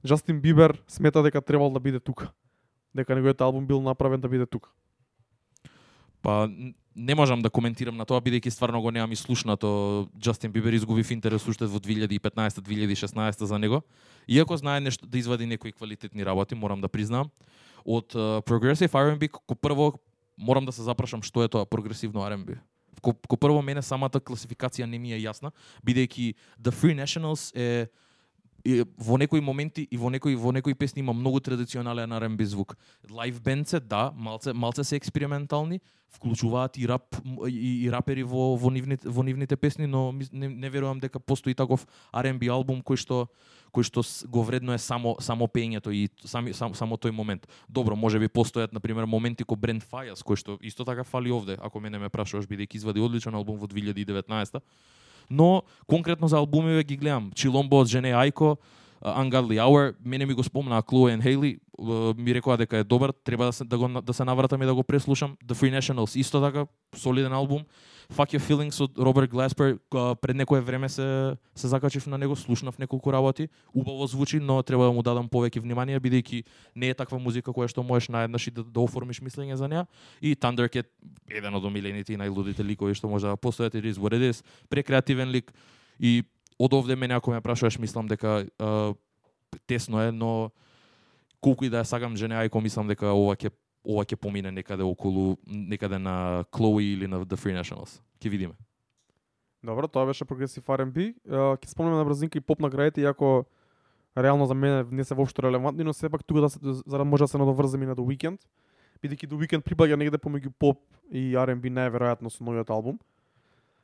[0.06, 2.32] Джастин Бибер смета дека требал да биде тука.
[2.94, 4.70] дека неговиот албум бил направен да биде тука.
[6.22, 6.48] Па
[6.96, 10.08] не можам да коментирам на тоа бидејќи стварно го немам слушнато.
[10.18, 13.82] Джастин Бибер изгубив интерес уште во 2015-2016 за него.
[14.28, 17.30] Иако знае нешто да извади некои квалитетни работи, морам да признам.
[17.84, 19.94] Од uh, Progressive R&B, ко прво
[20.36, 22.58] морам да се запрашам што е тоа прогресивно R&B.
[23.00, 25.54] Ко, ко прво мене самата класификација не ми е јасна,
[25.86, 27.88] бидејќи The Free Nationals е
[28.64, 32.76] и во некои моменти и во некои во некои песни има многу традиционален R&B звук.
[33.10, 37.16] Лайв бендце, да, малце малце се експериментални, вклучуваат и рап
[37.48, 41.54] и, и рапери во во нивните во нивните песни, но не, не верувам дека постои
[41.54, 43.28] таков R&B албум кој што
[43.72, 47.46] кој што го вредно е само само пењето и сами сам, само тој момент.
[47.68, 51.58] Добро, можеби постојат на пример моменти ко Brand Fires кој што исто така фали овде,
[51.62, 54.60] ако мене ме прашуваш бидејќи извади одличен албум во 2019
[55.30, 57.30] но конкретно за албумиве ги гледам.
[57.34, 58.56] Чиломбо од Жене Ајко,
[59.04, 62.84] Uh, Ungodly Hour, мене ми го спомнаа Chloe and Хейли, uh, ми рекоа дека е
[62.84, 65.36] добар, треба да се да го да се навратам и да го преслушам.
[65.46, 67.64] The Free Nationals исто така солиден албум.
[68.12, 69.78] Fuck Your Feelings од Роберт Гласпер,
[70.20, 74.84] пред некое време се се закачив на него, слушнав неколку работи, убаво звучи, но треба
[74.84, 76.44] да му дадам повеќе внимание бидејќи
[76.76, 79.86] не е таква музика која што можеш наеднаш и да, да оформиш мислење за неа.
[80.20, 80.90] И Thundercat,
[81.30, 84.42] еден од омилените и најлудите ликови што може да постојат, it is what it is,
[84.68, 85.54] прекреативен лик
[86.00, 86.24] и
[86.60, 88.94] од овде мене ако ме прашуваш мислам дека а,
[89.66, 90.50] тесно е, но
[91.40, 93.50] колку и да ја сагам жене ајко мислам дека ова ќе
[93.84, 98.00] ова ќе помине некаде околу некаде на Chloe или на The Free Nationals.
[98.20, 98.54] Ќе видиме.
[99.64, 101.14] Добро, тоа беше прогресив R&B.
[101.24, 103.44] Ќе спомнеме на брзинка и поп наградите, иако
[104.16, 107.24] реално за мене не се воопшто релевантни, но сепак тука да се, за да може
[107.24, 108.40] да се надоврзам и на The Weeknd.
[109.00, 113.00] Бидејќи The Weeknd припаѓа негде помеѓу поп и R&B најверојатно со новиот албум.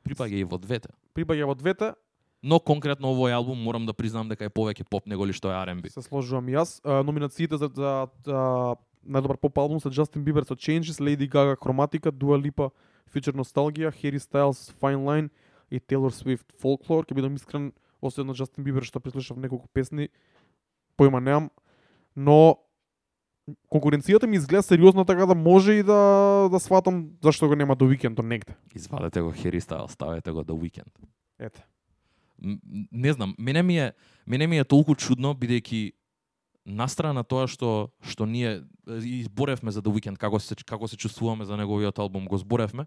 [0.05, 0.93] Припаѓа и во двете.
[1.17, 1.95] Припаѓа во двете,
[2.43, 5.57] Но конкретно овој албум морам да признам дека е повеќе поп него ли што е
[5.57, 5.89] R&B.
[5.91, 6.81] се сложувам и јас.
[6.85, 12.13] Номинациите за, за, за најдобар поп албум се Justin Bieber со Changes, Lady Gaga Chromatica,
[12.13, 12.71] Dua Lipa
[13.09, 15.29] Future Nostalgia, Harry Styles Fine Line
[15.71, 17.07] и Taylor Swift Folklore.
[17.07, 20.09] Ќе бидам искрен, освен на Justin Bieber што преслушав неколку песни,
[20.99, 21.51] појма немам,
[22.15, 22.59] но
[23.71, 27.87] конкуренцијата ми изгледа сериозно така да може и да да сватам зашто го нема до
[27.87, 28.55] викендот негде.
[28.75, 30.93] Извадете го Harry Styles, ставете го The Weeknd.
[31.39, 31.65] Ете.
[32.93, 33.93] Не знам, мене ми е
[34.27, 35.93] мене ми е толку чудно бидејќи
[36.67, 40.97] настрана на тоа што што ние е, изборевме за The Weeknd, како се како се
[40.97, 42.87] чувствуваме за неговиот албум, го зборевме,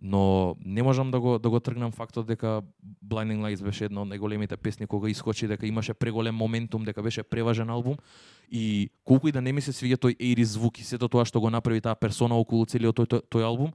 [0.00, 2.62] но не можам да го да го тргнам фактот дека
[3.04, 7.22] Blinding Lights беше една од најголемите песни кога искочи дека имаше преголем моментум, дека беше
[7.22, 7.96] преважен албум
[8.50, 11.40] и колку и да не ми се свиѓа тој 80 звук и сето тоа што
[11.40, 13.72] го направи таа персона околу целиот тој, тој, тој албум,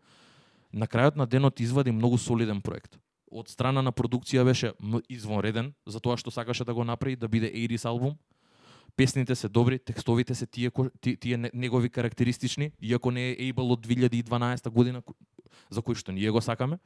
[0.73, 2.99] на крајот на денот извади многу солиден проект.
[3.31, 4.71] Од страна на продукција беше
[5.09, 8.15] извонреден за тоа што сакаше да го направи, да биде 80s албум.
[8.95, 10.71] Песните се добри, текстовите се тие
[11.19, 15.03] тие негови карактеристични, иако не е Able од 2012 година
[15.69, 16.79] за кој што ние го сакаме.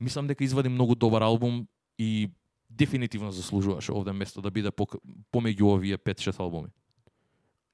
[0.00, 1.66] Мислам дека извади многу добар албум
[1.98, 2.30] и
[2.70, 5.00] дефинитивно заслужуваше овде место да биде пок-
[5.32, 6.68] помеѓу овие 5-6 албуми.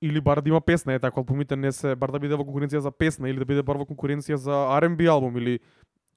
[0.02, 2.78] Или бар да има песна, е така, албумите не се бар да биде во конкуренција
[2.78, 5.58] за песна или да биде бар во конкуренција за R&B албум или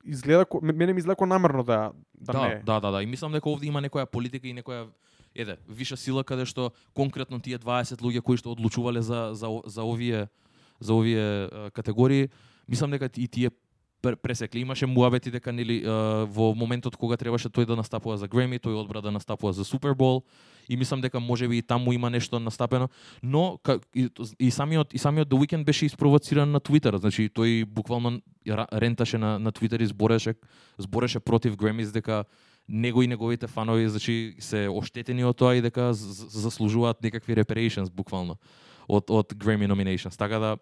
[0.06, 2.62] изгледа мене ми изгледа ко намерно да да, да, не.
[2.66, 3.04] да, да, да.
[3.04, 4.88] И мислам дека овде има некоја политика и некоја
[5.36, 9.84] еде, виша сила каде што конкретно тие 20 луѓе кои што одлучувале за за за
[9.84, 10.28] овие
[10.80, 12.30] за овие категории,
[12.68, 13.52] мислам дека и тие
[14.16, 14.60] пресекли.
[14.60, 19.02] Имаше муавети дека нели во моментот кога требаше тој да настапува за Греми, тој одбра
[19.02, 20.24] да настапува за Супербол
[20.70, 22.90] и мислам дека можеби и таму има нешто настапено,
[23.24, 27.66] но ка, и, и самиот и самиот The Weeknd беше испровоциран на Твитер, значи тој
[27.66, 30.36] буквално ренташе на на Твитер и збореше
[30.78, 32.26] збореше против Гремис дека
[32.70, 38.36] него и неговите фанови значи се оштетени од тоа и дека заслужуваат некакви reparations буквално
[38.88, 40.18] од од Grammy nominations.
[40.18, 40.58] Така да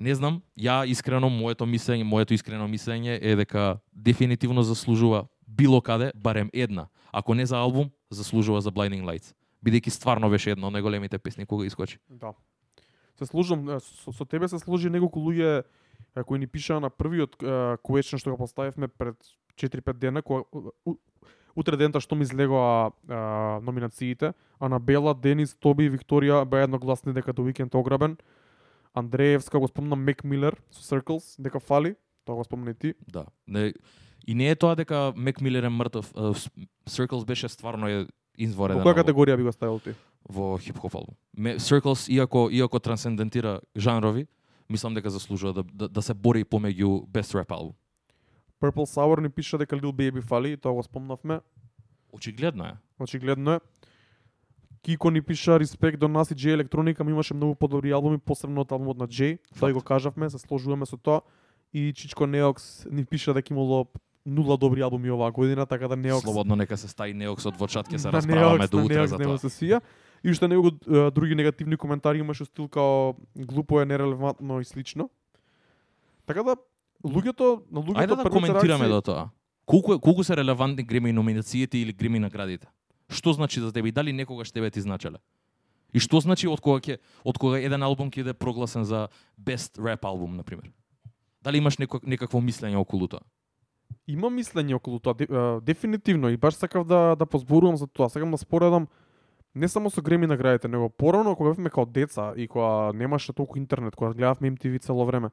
[0.00, 6.12] не знам, ја искрено моето мислење, моето искрено мислење е дека дефинитивно заслужува било каде
[6.14, 9.34] барем една, ако не за албум, заслужува за Blinding Lights.
[9.64, 11.98] Бидејќи стварно беше едно, од најголемите песни кога искочи.
[12.08, 12.32] Да.
[13.18, 15.64] Се служам, со, со тебе се служи неколку луѓе
[16.26, 19.16] кои ни пишаа на првиот е, question што го поставивме пред
[19.60, 20.48] 4-5 дена, кога
[21.54, 22.90] утре дента што ми излегоа
[23.60, 28.16] номинациите, Анабела, Денис, Тоби и Викторија беа едногласни дека до викенд ограбен.
[28.94, 32.94] Андреевска го спомна Мек Милер со Circles, дека фали, тоа го спомна и ти.
[33.08, 33.24] Да.
[33.48, 33.74] Не,
[34.26, 36.12] и не е тоа дека Мек Милер е мртов.
[36.12, 36.50] Uh,
[36.88, 38.06] Circles беше стварно е
[38.38, 38.82] извореден.
[38.82, 39.94] Во која категорија би го ставил ти?
[40.28, 41.16] во хип-хоп албум.
[41.58, 44.26] Circles, иако, иако трансцендентира жанрови,
[44.70, 47.74] мислам дека заслужува да, да, да се бори помеѓу Best Rap албум.
[48.60, 51.40] Purple Sour ни пиша дека Lil Baby фали, тоа го спомнавме.
[52.12, 52.74] Очигледно е.
[53.00, 53.60] Очигледно е.
[54.82, 58.60] Кико ни пиша респект до нас и J Електроника, ми имаше многу подобри албуми, посебно
[58.60, 59.38] од албумот на J.
[59.58, 61.20] Тоа и го кажавме, се сложуваме со тоа.
[61.72, 63.86] И Чичко Неокс ни пиша дека имало
[64.26, 67.68] нула добри албуми оваа година, така да Неокс Слободно нека се стаи Неокс од во
[67.68, 69.38] чат, ќе се на расправаме до на утре за тоа.
[69.38, 69.80] се свија.
[70.24, 70.70] И уште него
[71.12, 75.10] други негативни коментари имаше стил као глупо е, нерелевантно и слично.
[76.26, 76.56] Така да
[77.04, 79.28] луѓето, на луѓето Ајде да коментираме до тоа.
[79.66, 82.68] Колку колку се релевантни Греми номинациите или Греми наградите?
[83.10, 85.18] Што значи за тебе и дали некогаш тебе ти значеле?
[85.92, 89.78] И што значи од кога ќе од кога еден албум ќе биде прогласен за best
[89.82, 90.70] rap албум на пример?
[91.42, 93.26] Дали имаш неко, некакво мислење околу тоа?
[94.06, 95.26] Има мислење околу тоа, де-
[95.66, 98.08] дефинитивно и баш сакав да да позборувам за тоа.
[98.08, 98.88] Сакам да споредам
[99.54, 103.58] не само со Греми наградите, него порано кога бевме као деца и кога немаше толку
[103.58, 105.30] интернет, кога гледавме MTV цело време.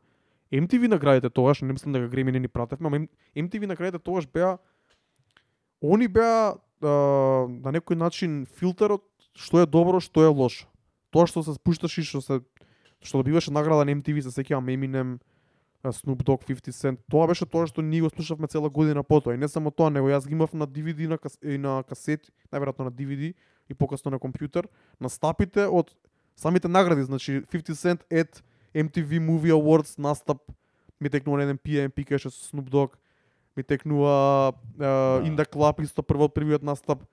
[0.52, 4.58] MTV наградите тогаш, не мислам дека Греми не ни пратевме, ама MTV наградите тогаш беа
[5.84, 9.04] они беа на некој начин филтерот
[9.38, 10.68] што е добро, што е лошо.
[11.14, 12.42] Тоа што се спушташ и што се
[13.02, 15.18] што добиваше награда на MTV, се сеќавам Eminem,
[15.84, 17.00] Snoop Dogg, 50 Cent.
[17.10, 19.36] Тоа беше тоа што ние го слушавме цела година потоа.
[19.36, 21.38] И не само тоа, него јас ги имав на DVD на кас...
[21.42, 23.34] и на касети, најверојатно на DVD
[23.70, 24.68] и покасно на компјутер,
[25.00, 25.94] на стапите од
[26.36, 28.42] самите награди, значи 50 Cent at
[28.74, 30.42] MTV Movie Awards настап
[31.00, 32.98] ми текнува на еден PM, пикаше со Snoop Dogg,
[33.58, 37.04] ми текнува uh, In the Club исто прво првиот настап.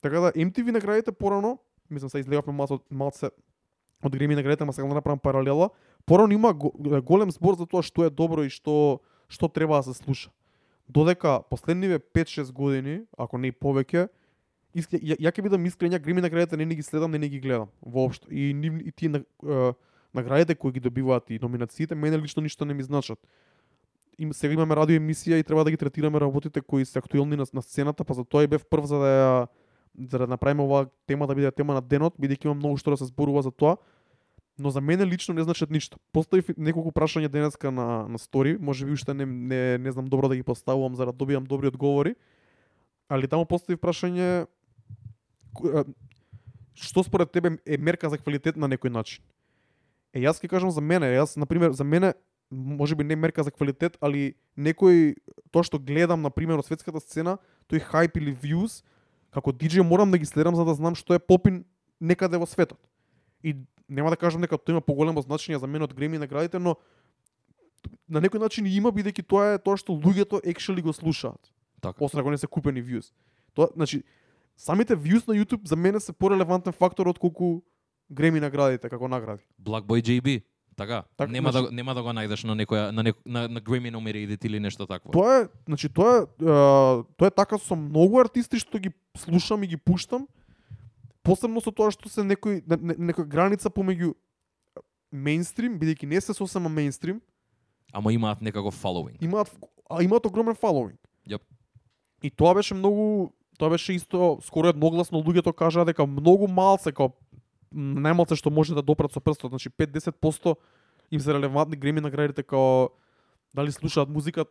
[0.00, 1.58] Така да MTV наградите порано,
[1.90, 3.30] мислам се излегавме малце, малце
[4.04, 5.70] од Греми наградите, ама сакам да направам паралела.
[6.06, 9.82] Порано има го, голем збор за тоа што е добро и што што треба да
[9.82, 10.30] се слуша.
[10.88, 14.08] Додека последниве 5-6 години, ако не и повеќе,
[14.74, 17.28] иск, ја, ја ќе бидам искрен, ја Греми наградите не ни ги следам, не ни
[17.28, 18.28] ги гледам воопшто.
[18.30, 19.74] И, нив- и тие на-
[20.14, 23.18] наградите кои ги добиваат и номинациите, мене лично ништо не ми значат.
[24.18, 27.46] Им, сега имаме радио емисија и треба да ги третираме работите кои се актуелни на,
[27.54, 29.46] на сцената, па за тоа и бев прв за да ја
[29.98, 32.98] за да направиме оваа тема да биде тема на денот, бидејќи има многу што да
[32.98, 33.76] се зборува за тоа.
[34.58, 35.98] Но за мене лично не значат ништо.
[36.12, 40.28] Поставив неколку прашања денеска на на стори, може би уште не, не не знам добро
[40.28, 42.14] да ги поставувам за да добијам добри одговори.
[43.08, 44.46] Али таму поставив прашање
[46.74, 49.22] што според тебе е мерка за квалитет на некој начин.
[50.12, 52.14] Е, јас ќе кажам за мене, јас, на пример, за мене,
[52.50, 55.16] може би не мерка за квалитет, али некој,
[55.50, 58.82] тоа што гледам, на пример, од светската сцена, тој хайп или views,
[59.30, 61.64] како диџеј морам да ги следам за да знам што е попин
[62.00, 62.80] некаде во светот.
[63.42, 63.56] И
[63.88, 66.76] нема да кажам дека тоа има поголемо значење за мене од Греми наградите, но
[68.08, 72.04] на некој начин има бидејќи тоа е тоа што луѓето actually го слушаат Така.
[72.04, 73.12] освен ако не се купени views.
[73.54, 74.02] Тоа, значи,
[74.56, 77.62] самите views на YouTube за мене се порелевантен фактор од колку
[78.10, 79.44] Греми наградите како награди.
[79.60, 80.42] Black Boy JB.
[80.78, 81.02] Така.
[81.16, 83.90] Така, нема значи- да нема да го најдеш на некоја на нек, на, на Grammy
[83.90, 85.10] номерите или нешто такво.
[85.10, 86.26] Тоа е, значи тоа е,
[87.12, 90.28] тоа е така со многу артисти што ги слушам и ги пуштам.
[91.20, 94.14] Посебно со тоа што се некој не, не, некоја граница помеѓу
[95.10, 97.20] мејнстрим, бидејќи не се сосема мејнстрим,
[97.92, 99.16] Ама имаат некаков following.
[99.20, 99.48] имаат
[99.90, 101.00] а имаат огромен фоловинг.
[101.26, 101.40] Јап.
[102.22, 107.04] И тоа беше многу тоа беше исто скоро едногласно луѓето кажаа дека многу малце како
[107.08, 107.12] м,
[107.74, 110.54] најмалце што може да допрат со прстот, значи 5-10%
[111.10, 112.90] им се релевантни греми наградите како
[113.54, 114.44] дали слушаат музика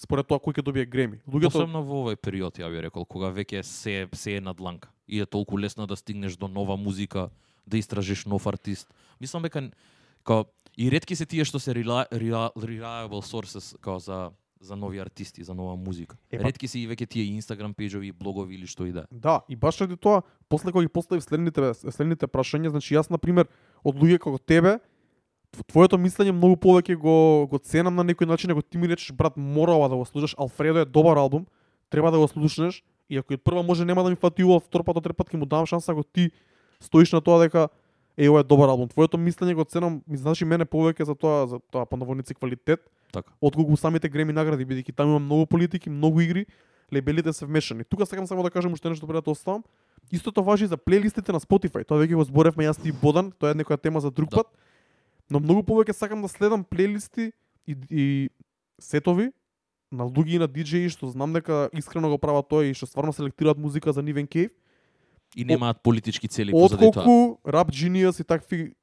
[0.00, 1.20] според тоа кој ќе добие греми.
[1.28, 4.92] Луѓето Посебно во овој период, ја би рекол, кога веќе се се е на дланка
[5.08, 7.30] и е толку лесно да стигнеш до нова музика,
[7.66, 8.92] да истражиш нов артист.
[9.20, 9.70] Мислам дека
[10.24, 10.44] као
[10.76, 15.76] и ретки се тие што се reliable sources као за за нови артисти, за нова
[15.76, 16.16] музика.
[16.30, 19.06] Е, па- Ретки се и веќе тие Instagram пејџови, блогови или што и да.
[19.10, 23.18] Да, и баш ради тоа, после кога ги поставив следните следните прашања, значи јас на
[23.18, 23.46] пример
[23.84, 24.78] од луѓе како тебе,
[25.52, 27.16] тв- твоето мислење многу повеќе го
[27.46, 30.34] го ценам на некој начин, ако ти ми речеш брат, мора ова да го слушаш,
[30.36, 31.46] Алфредо е добар албум,
[31.90, 34.60] треба да го слушнеш, и ако и од прва може нема да ми фати ова,
[34.60, 36.30] втор пат, трети пат ќе му дам шанса ако ти
[36.80, 37.68] стоиш на тоа дека
[38.16, 38.88] е ова е добар албум.
[38.88, 42.80] Твоето мислење го ценам, ми значи мене повеќе за тоа за тоа по наводници квалитет,
[43.12, 43.32] Така.
[43.40, 46.46] отколку самите Греми награди, бидејќи таму има многу политики, многу игри,
[46.92, 47.84] лебелите се вмешани.
[47.84, 49.64] Тука сакам само да кажам уште нешто пред да оставам.
[50.12, 51.84] Истото важи за плейлистите на Spotify.
[51.84, 54.36] Тоа веќе го зборевме јас и Бодан, тоа е некоја тема за друг Да.
[54.36, 54.46] пат.
[55.30, 57.32] Но многу повеќе сакам да следам плейлисти
[57.66, 58.30] и, и
[58.78, 59.32] сетови
[59.92, 63.12] на луѓе и на диџеи што знам дека искрено го прават тоа и што стварно
[63.12, 64.50] селектираат музика за нивен кейф,
[65.36, 66.88] И немаат политички цели позади тоа.
[66.88, 68.74] отколку Rap Genius и такви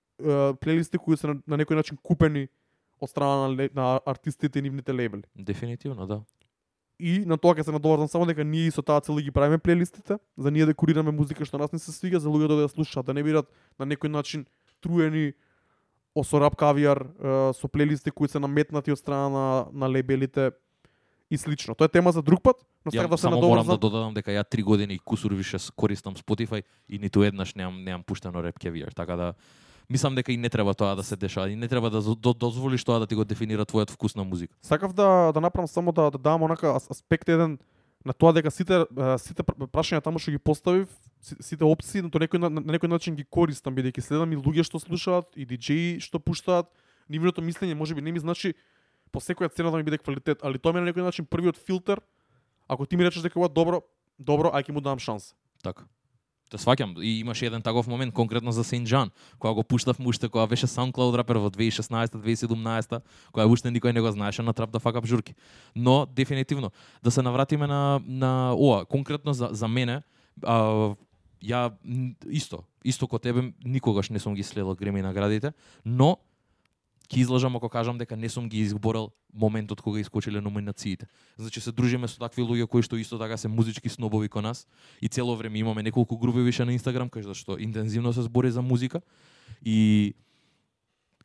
[0.59, 2.47] плейлисти кои се на, на некој начин купени
[3.01, 5.23] од страна на, на артистите и нивните лейбли.
[5.35, 6.21] Дефинитивно, да.
[6.99, 9.57] И на тоа ќе се надоврзам само дека ние и со таа цел ги правиме
[9.57, 12.71] плейлистите, за ние да курираме музика што нас не се свига, за луѓето да ја
[12.71, 13.49] слушаат, да не бидат
[13.79, 14.45] на некој начин
[14.79, 15.33] труени
[16.15, 20.51] осо рап кавијар е, со плейлисти кои се наметнати од страна на, на лейбелите
[21.33, 21.73] и слично.
[21.73, 22.55] Тоа е тема за друг пат,
[22.85, 25.33] но Ја сакав да се само морам да додадам дека ја три години и кусур
[25.33, 29.33] више користам Spotify и ниту еднаш немам немам пуштено реп кевиер, така да
[29.89, 32.83] мислам дека и не треба тоа да се дешава и не треба да до- дозволиш
[32.83, 34.53] тоа да ти го дефинира твојот вкус на музика.
[34.61, 37.57] Сакав да да направам само да да дам онака ас- аспект еден
[38.05, 38.85] на тоа дека сите
[39.17, 40.87] сите пр- прашања таму што ги поставив,
[41.19, 44.63] си- сите опции на некој на, на некој начин ги користам бидејќи следам и луѓе
[44.63, 46.67] што слушаат и диџеи што пуштаат.
[47.09, 48.53] Нивното мислење можеби не ми значи
[49.13, 51.61] по секоја цена да ми биде квалитет, али тоа ми е на некој начин првиот
[51.61, 52.01] филтер.
[52.67, 53.83] Ако ти ми речеш дека ова е добро,
[54.19, 55.37] добро, ај ќе му дам шанса.
[55.63, 55.85] Така.
[56.49, 59.09] Те сваќам и имаше еден таков момент конкретно за Сен Джан,
[59.39, 63.01] кога го пуштав уште кога беше SoundCloud рапер во 2016-2017,
[63.31, 65.33] кога уште никој не го знаеше на Trap да факап журки.
[65.75, 66.71] Но дефинитивно
[67.03, 70.01] да се навратиме на на ова, конкретно за за мене,
[70.43, 70.93] а,
[71.43, 71.73] ја
[72.29, 75.53] исто, исто ко тебе никогаш не сум ги следел Греми наградите,
[75.85, 76.17] но
[77.09, 81.07] ќе излажам ако кажам дека не сум ги изборал моментот кога искочиле номинациите.
[81.37, 84.67] Значи се дружиме со такви луѓе кои што исто така се музички снобови кон нас
[85.01, 88.61] и цело време имаме неколку групи више на Инстаграм кај што интензивно се збори за
[88.61, 89.01] музика
[89.65, 90.13] и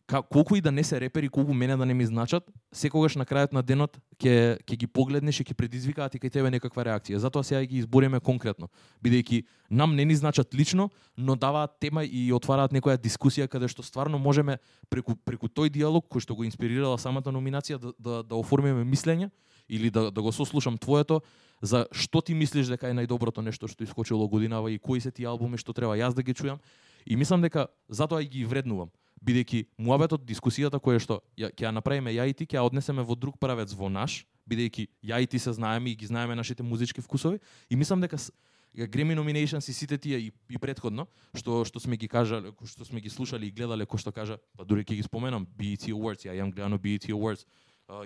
[0.09, 3.27] ка, колку и да не се репери, колку мене да не ми значат, секогаш на
[3.29, 7.21] крајот на денот ќе ќе ги погледнеш и ќе предизвикаат и кај тебе некаква реакција.
[7.21, 8.73] Затоа сега ги избориме конкретно,
[9.05, 13.85] бидејќи нам не ни значат лично, но даваат тема и отвараат некоја дискусија каде што
[13.85, 18.35] стварно можеме преку преку тој диалог кој што го инспирирала самата номинација да да, да
[18.41, 19.31] оформиме мислење
[19.69, 21.21] или да да го сослушам твоето
[21.61, 25.29] за што ти мислиш дека е најдоброто нешто што искочило годинава и кои се тие
[25.29, 26.59] албуми што треба јас да ги чујам
[27.05, 28.89] и мислам дека затоа и ги вреднувам
[29.25, 33.03] бидејќи муабетот дискусијата која што ја ќе ја направиме ја и ти ќе ја однесеме
[33.03, 36.63] во друг правец во наш бидејќи ја и ти се знаеме и ги знаеме нашите
[36.63, 37.39] музички вкусови.
[37.71, 38.33] И мислам дека с-
[38.77, 42.85] ја Grammy nominations и сите тие и, и предходно што што сме ги кажале што
[42.85, 46.25] сме ги слушале и гледале кој што кажа па дури ќе ги споменам BET Awards
[46.29, 47.45] ја имам гледано BET Awards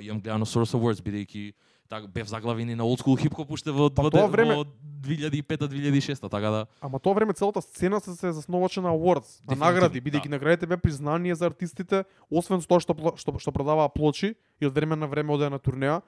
[0.01, 1.53] имам гледано Source Awards бидејќи
[1.89, 4.65] так бев заглавени на old school хип хоп уште во, Па во, де- време- во
[5.03, 10.01] 2005-2006 така да Ама тоа време целата сцена се се засноваше на awards, на награди,
[10.01, 10.31] бидејќи да.
[10.39, 14.97] наградите беа признание за артистите, освен тоа што што што продаваа плочи и од време
[14.97, 16.01] на време одеа на турнеа,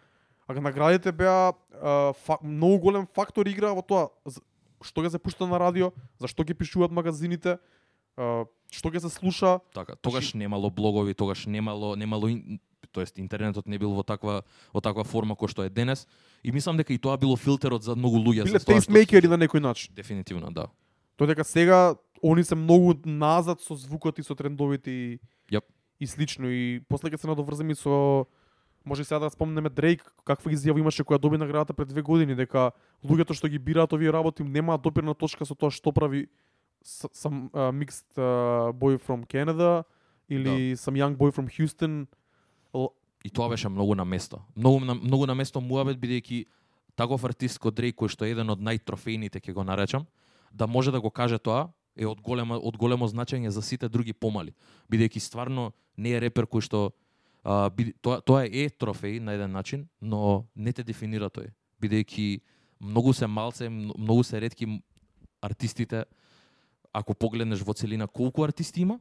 [0.47, 1.53] а наградите беа
[1.83, 4.09] а, фак, многу голем фактор игра во тоа
[4.85, 7.59] што ќе се пушта на радио, зашто ќе пишуваат магазините,
[8.71, 12.29] што ќе се слуша, Така, тогаш немало блогови, тогаш немало немало
[12.93, 16.07] тоест интернетот не бил во таква во таква форма кој што е денес
[16.43, 19.29] и мислам дека и тоа било филтерот за многу луѓе биле за тоа што- тейстмейкери
[19.29, 19.95] на некој начин.
[19.95, 20.67] Дефинитивно, да.
[21.17, 25.19] Тоа дека сега они се многу назад со звукот и со трендовите и,
[25.51, 25.63] Јап.
[26.01, 28.27] и слично и после ќе се надоврзем и со
[28.85, 32.35] може и сега да спомнеме Дрейк каква изјава имаше која доби наградата пред две години
[32.35, 32.73] дека
[33.05, 36.29] луѓето што ги бираат овие работи немаат допирна точка со тоа што прави
[36.83, 39.85] с- some uh, mixed uh, boy from Canada
[40.29, 42.07] или some young boy from Houston
[43.25, 44.43] И тоа беше многу на место.
[44.57, 46.45] Многу на, многу на место муабет бидејќи
[46.95, 50.05] таков артист кој Дрейк кој што е еден од најтрофејните ќе го наречам,
[50.53, 54.13] да може да го каже тоа е од големо од големо значење за сите други
[54.13, 54.53] помали,
[54.91, 56.91] бидејќи стварно не е репер кој што
[57.43, 61.49] а, биде, тоа тоа е трофеј на еден начин, но не те дефинира тој,
[61.81, 62.41] бидејќи
[62.81, 64.69] многу се малце, многу се ретки
[65.41, 66.05] артистите
[66.93, 69.01] ако погледнеш во целина колку артисти има,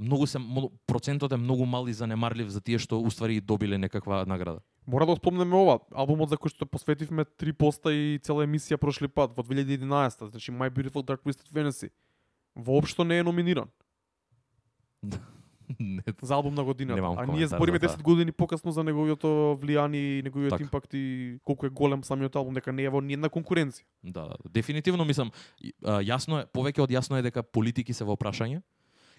[0.00, 0.38] многу се
[0.86, 4.60] процентот е многу мал и занемарлив за тие што уствари и добиле некаква награда.
[4.86, 9.08] Мора да спомнеме ова, албумот за кој што посветивме три поста и цела емисија прошли
[9.08, 11.90] пат во 2011, значи My Beautiful Dark Twisted Fantasy.
[12.56, 13.68] Воопшто не е номиниран
[15.80, 17.14] Не, за албум на годината.
[17.16, 17.96] А ние збориме за тоа.
[17.96, 20.62] 10 години покасно за неговиото влијание и неговиот Така.
[20.62, 23.84] импакт и колку е голем самиот албум, дека не е во ниедна конкуренција.
[24.02, 25.30] Да, да, дефинитивно мислам,
[25.82, 28.62] јасно е, повеќе од јасно е дека политики се во прашање.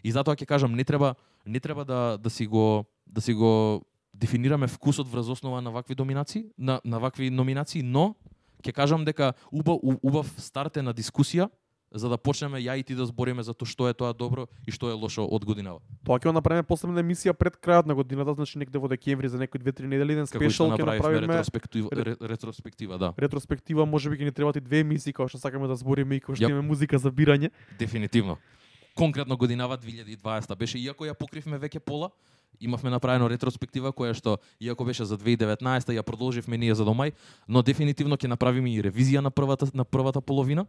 [0.04, 3.82] И затоа ќе кажам, не треба не треба да да си го да си го
[4.14, 8.16] дефинираме вкусот врз основа на вакви доминации, на на вакви номинации, но
[8.62, 11.50] ќе кажам дека убав убав старт е на дискусија
[11.92, 14.72] за да почнеме ја и ти да збориме за тоа што е тоа добро и
[14.72, 15.82] што е лошо од годинава.
[16.08, 19.38] Тоа ќе го направиме посебна емисија пред крајот на годината, значи некаде во декември за
[19.38, 23.14] некои 2-3 недели еден спешал ќе направиме ретроспектива, ре, ретроспектива, да.
[23.18, 26.40] ретроспектива, можеби ќе ни требаат и две емисии кога што сакаме да збориме и кога
[26.40, 27.52] што имаме музика за бирање.
[27.80, 28.40] Дефинитивно.
[29.02, 32.12] Конкретно годинава 2020 беше, иако ја покривме веќе пола,
[32.62, 37.16] имавме направено ретроспектива која што, иако беше за 2019, ја продолживме ние за до мај,
[37.50, 40.68] но дефинитивно ќе направиме и ревизија на првата на првата половина.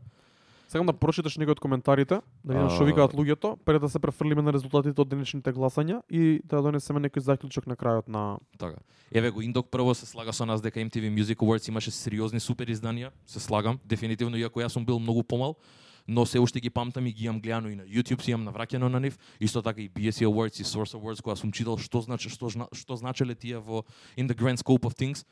[0.72, 4.40] Сакам да прочиташ некои од коментарите, да видам што викаат луѓето, пред да се префрлиме
[4.40, 8.80] на резултатите од денешните гласања и да донесеме некој заклучок на крајот на Така.
[9.12, 12.72] Еве го Индок прво се слага со нас дека MTV Music Awards имаше сериозни супер
[12.72, 15.60] изданија, се слагам, дефинитивно иако јас сум бил многу помал,
[16.08, 18.88] но се уште ги памтам и ги имам гледано и на YouTube, си имам навраќено
[18.88, 22.28] на нив, исто така и BSC Awards и Source Awards кога сум читал што значи
[22.28, 23.84] што, што значеле тие во
[24.16, 25.24] in the grand scope of things.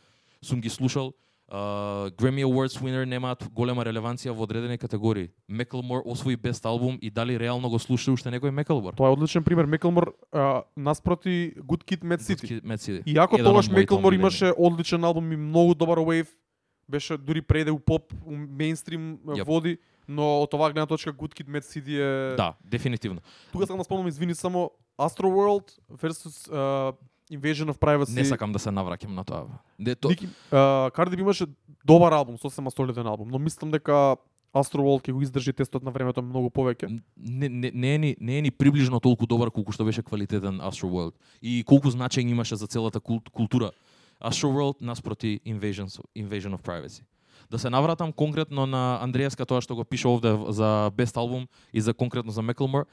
[0.42, 1.14] сум ги слушал.
[1.50, 5.32] Uh, Grammy Awards winner немаат голема релеванција во одредени категории.
[5.48, 8.94] Меклмор освои бест албум и дали реално го слуша уште некој Меклмор?
[8.94, 9.66] Тоа е одличен пример.
[9.66, 12.62] Меклмор а, наспроти Good Kid, Mad City.
[12.62, 13.02] Mad City.
[13.02, 16.28] Иако Еден од тогаш Меклмор имаше одличен албум и многу добар wave,
[16.90, 19.44] беше дури преде у поп, у мейнстрим yep.
[19.46, 19.78] води,
[20.08, 22.36] но од оваа гледна точка Good Kid, Mad City е...
[22.36, 23.20] Да, дефинитивно.
[23.52, 26.94] Тука сакам да спомнам, извини, само Astroworld versus uh,
[27.32, 28.14] Invasion of Privacy.
[28.14, 29.46] Не сакам да се навраќам на тоа.
[29.78, 31.46] Де то Ники, uh, Cardi B имаше
[31.86, 34.16] добар албум, сосема солиден албум, но мислам дека
[34.50, 36.90] Astroworld ќе го издржи тестот на времето многу повеќе.
[37.16, 40.58] не, не, не, е ни, не е ни приближно толку добар колку што беше квалитетен
[40.58, 41.14] Astroworld.
[41.42, 43.20] И колку значење имаше за целата кул,
[44.20, 44.30] култура.
[44.30, 47.02] Astroworld наспроти Invasion, Invasion of Privacy.
[47.50, 51.80] Да се навратам конкретно на Андреевска тоа што го пише овде за Best Album и
[51.80, 52.84] за конкретно за Macklemore.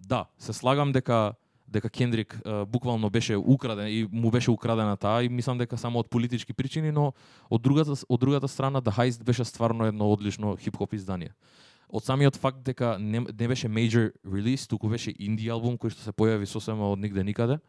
[0.00, 1.34] Да, се слагам дека
[1.68, 5.98] дека Кендрик uh, буквално беше украден и му беше украдена таа и мислам дека само
[5.98, 7.12] од политички причини, но
[7.50, 11.34] од другата од другата страна The Heist беше стварно едно одлично хип-хоп издание.
[11.88, 16.02] Од самиот факт дека не, не беше major release, туку беше инди албум кој што
[16.02, 17.60] се појави сосема од нигде никаде.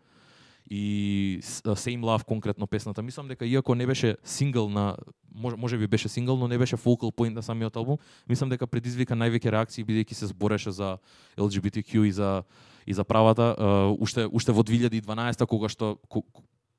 [0.70, 4.96] И Same Love конкретно песната, мислам дека иако не беше сингл на
[5.36, 7.98] може, може би беше сингл, но не беше focal point на самиот албум,
[8.30, 10.98] мислам дека предизвика највеќе реакции бидејќи се збореше за
[11.38, 12.44] LGBTQ и за
[12.86, 15.98] и за правата, uh, уште уште во 2012 кога што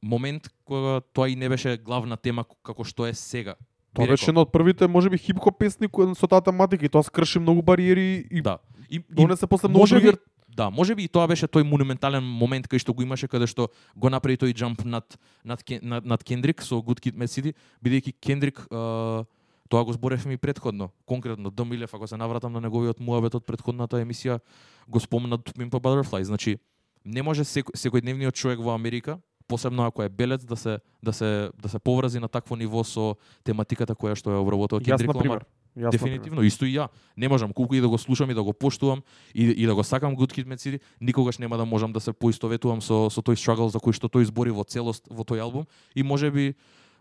[0.02, 3.54] момент кога тоа и не беше главна тема како што е сега.
[3.94, 7.38] Тоа беше едно од првите, можеби, хип-хоп песни кои со таа тематика и тоа скрши
[7.38, 8.58] многу бариери и Да.
[8.90, 10.12] И, и донесе после многу други
[10.56, 13.68] да, може би и тоа беше тој монументален момент кај што го имаше каде што
[13.96, 18.14] го направи тој джамп над над над, над Кендрик со Good Kid, Mad City, бидејќи
[18.20, 19.24] Кендрик uh,
[19.70, 23.46] тоа го зборевме и предходно, конкретно Д Милев, ако се навратам на неговиот муабет од
[23.46, 24.40] предходната емисија,
[24.88, 26.58] го спомна Pimp Butterfly, значи
[27.04, 31.50] не може секој, секојдневниот човек во Америка, посебно ако е белец да се да се
[31.62, 35.46] да се поврази на такво ниво со тематиката која што ја обработува Кендрик Ламар.
[35.76, 36.18] Јас пример.
[36.18, 36.88] Дефинитивно, исто и ја.
[37.16, 39.02] Не можам, колку и да го слушам и да го поштувам
[39.34, 42.12] и, и да го сакам Good Kid, Mad City, никогаш нема да можам да се
[42.12, 45.66] поистоветувам со, со тој struggle за кој што тој збори во целост во тој албум.
[45.94, 46.54] И може би,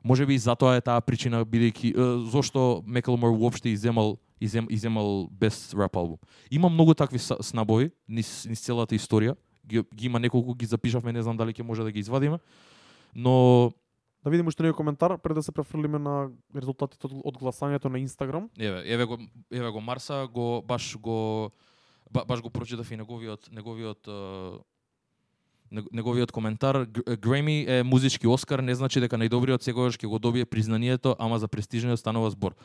[0.03, 5.29] може би и затоа е таа причина, бидејќи, е, зошто Меклмор уопште иземал, изем, иземал
[5.33, 6.17] Best Rap албум.
[6.51, 9.35] Има многу такви снабови низ, низ целата историја.
[9.65, 12.37] Ги, ги има неколку, ги запишавме, не знам дали ќе може да ги извадиме.
[13.15, 13.73] Но
[14.23, 18.49] Да видиме уште некој коментар пред да се префрлиме на резултатите од, гласањето на Инстаграм.
[18.59, 19.17] Еве, еве го
[19.51, 21.51] еве го Марса го баш го
[22.11, 24.09] ба, баш го прочитав и неговиот неговиот
[25.71, 30.45] неговиот коментар Г- Греми е музички Оскар, не значи дека најдобриот секогаш ќе го добие
[30.45, 32.55] признанието, ама за престижниот станува збор.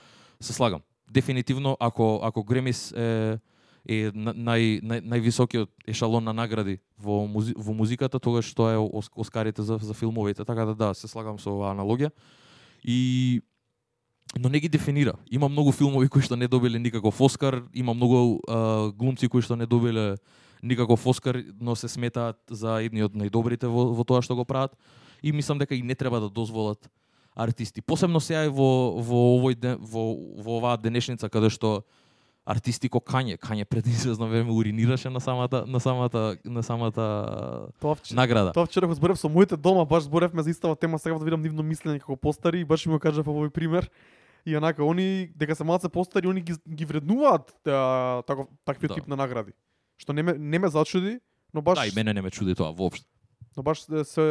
[0.40, 0.82] Се слагам.
[1.10, 3.38] Дефинитивно ако ако Гремис е
[3.84, 8.80] е нај, нај, највисокиот ешалон на награди во, музи, во музиката, тогаш тоа е
[9.16, 12.10] Оскарите за, за филмовите, така да да, се слагам со оваа аналогија.
[12.84, 13.42] И
[14.38, 15.14] но не ги дефинира.
[15.30, 19.56] Има многу филмови кои што не добиле никаков Оскар, има многу а, глумци кои што
[19.56, 20.16] не добиле
[20.62, 24.74] никаков Оскар, но се сметаат за едни од најдобрите во, во тоа што го прават.
[25.22, 26.90] И мислам дека и не треба да дозволат
[27.34, 27.80] артисти.
[27.80, 31.84] Посебно сега и во, во овој ден, во, во оваа денешница каде што
[32.46, 37.04] артисти ко Кање, Кање пред известно време уринираше на самата на самата на самата
[37.80, 38.52] Тоа вчера, награда.
[38.52, 41.42] тоа вчера го зборев со моите дома, баш зборевме за истава тема, сега да видам
[41.42, 43.90] нивно мислење како постари и баш ми го кажав овој пример.
[44.46, 47.48] И онака, они, дека се малце постари, они ги, ги вреднуваат
[48.26, 48.94] таков, таквиот Да.
[48.94, 49.52] тип на награди.
[49.96, 51.20] Што не ме, не ме зачуди,
[51.54, 53.06] но баш, Да, и мене не ме чуди тоа воопшто
[53.56, 54.24] но баш се,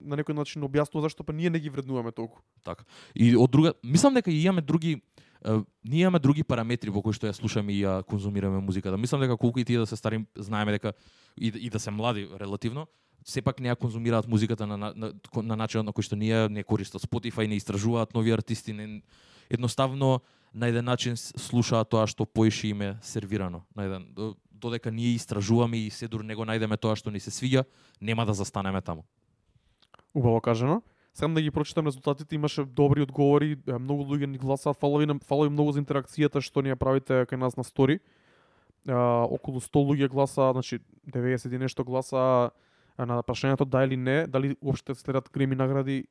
[0.00, 2.42] на некој начин објаснува зашто па ние не ги вреднуваме толку.
[2.64, 2.84] Така.
[3.14, 5.02] И од друга, мислам дека и имаме други
[5.44, 8.98] е, ние имаме други параметри во кои што ја слушаме и ја конзумираме музиката.
[8.98, 10.92] Мислам дека колку и тие да се старим, знаеме дека
[11.38, 12.86] и, и да се млади релативно,
[13.24, 15.12] сепак не ја конзумираат музиката на, на, на,
[15.42, 19.02] на начинот на кој што ние не користат Spotify, не истражуваат нови артисти, не,
[19.50, 20.20] едноставно
[20.54, 23.62] на еден начин слушаат тоа што поише им е сервирано.
[23.76, 27.64] На еден, додека ние истражуваме и се дур него најдеме тоа што ни се свиѓа,
[28.00, 29.04] нема да застанеме таму.
[30.14, 30.82] Убаво кажано.
[31.14, 35.48] Сакам да ги прочитам резултатите, имаше добри одговори, многу луѓе ни гласаат, фала ви, фала
[35.48, 37.98] ви многу за интеракцијата што ни ја правите кај нас на стори.
[38.86, 40.78] А, околу 100 луѓе гласа, значи
[41.10, 42.50] 90 и нешто гласа
[42.98, 46.06] на прашањето да или не, дали уопште следат Греми награди,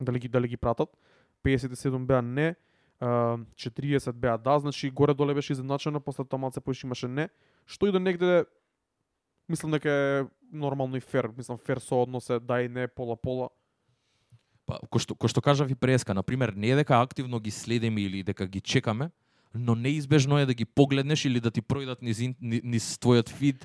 [0.00, 0.96] дали ги дали ги пратат.
[1.44, 2.54] 57 беа не,
[3.00, 7.28] 40 беа да, значи горе доле беше изедначено, после тоа малце поише имаше не,
[7.68, 8.44] што и да негде
[9.48, 13.48] мислам дека е нормално и фер, мислам фер сооднос е да и не пола пола.
[14.66, 17.50] Па, кој што, кој што кажав и преска, на пример, не е дека активно ги
[17.50, 19.10] следиме или дека ги чекаме,
[19.54, 23.28] но неизбежно е да ги погледнеш или да ти пројдат низ, ин- ни- низ твојот
[23.32, 23.64] фид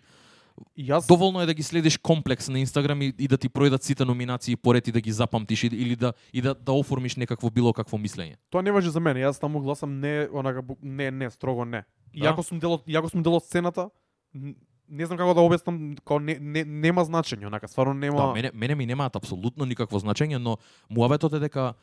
[0.77, 4.05] јас Доволно е да ги следиш комплекс на Инстаграм и, и да ти пројдат сите
[4.05, 7.73] номинации поред и да ги запамтиш и- или да и да да оформиш некакво било
[7.73, 8.35] какво мислење.
[8.49, 9.19] тоа не важи за мене.
[9.27, 11.83] Јас таму гласам не онака не не строго не.
[12.13, 12.25] Да?
[12.25, 13.89] Иако сум дел од иако сум дел од сцената,
[14.33, 18.17] не знам како да објаснам, као не, не нема значење, онака стварно нема.
[18.17, 20.57] Да, мене мене ми немаат апсолутно никакво значење, но
[20.89, 21.73] муабетот е дека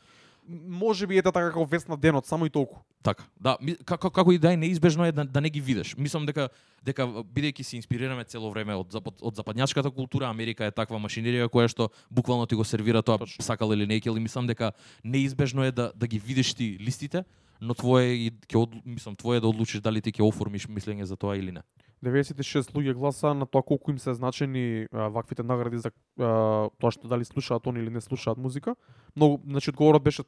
[0.47, 2.79] може би ете така како вест на денот, само и толку.
[3.03, 5.95] Така, да, ми- како како и да е неизбежно е да, да не ги видиш.
[5.97, 6.49] Мислам дека
[6.83, 11.49] дека бидејќи се инспирираме цело време од запад, од западњачката култура, Америка е таква машинерија
[11.49, 14.71] која што буквално ти го сервира тоа сакал или не и мислам дека
[15.03, 17.23] неизбежно е да да ги видиш ти листите,
[17.61, 21.15] но твое и ќе од, мислам твое да одлучиш дали ти ќе оформиш мислење за
[21.15, 21.63] тоа или не.
[22.01, 26.91] 96 луѓе гласа на тоа колку им се значени а, ваквите награди за а, тоа
[26.91, 28.75] што дали слушаат они или не слушаат музика.
[29.15, 30.23] Многу, значи одговорот беше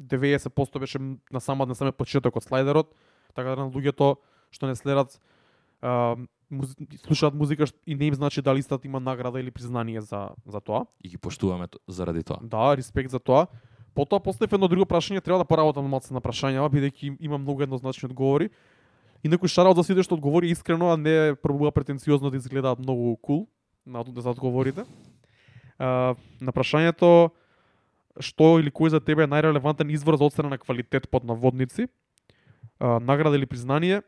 [0.00, 0.98] 90% беше
[1.32, 2.92] на самот на самиот почеток од слайдерот,
[3.34, 4.16] така да на луѓето
[4.52, 5.16] што не следат
[5.80, 6.16] а,
[6.50, 6.76] музи...
[7.06, 10.86] слушаат музика и не им значи дали истата има награда или признание за за тоа.
[11.00, 12.38] И ги поштуваме заради тоа.
[12.42, 13.46] Да, респект за тоа.
[13.94, 18.08] Потоа поставив едно друго прашање, треба да поработам малце на прашањава, бидејќи има многу еднозначни
[18.10, 18.50] одговори.
[19.22, 23.16] И некој шараот за сите што одговори искрено, а не пробува претенциозно да изгледа многу
[23.16, 23.46] кул
[23.86, 24.84] на за одговорите.
[25.78, 27.30] А, на прашањето
[28.20, 31.88] што или кој за тебе е најрелевантен извор за оцена на квалитет под наводници?
[32.78, 34.02] А, награда или признание?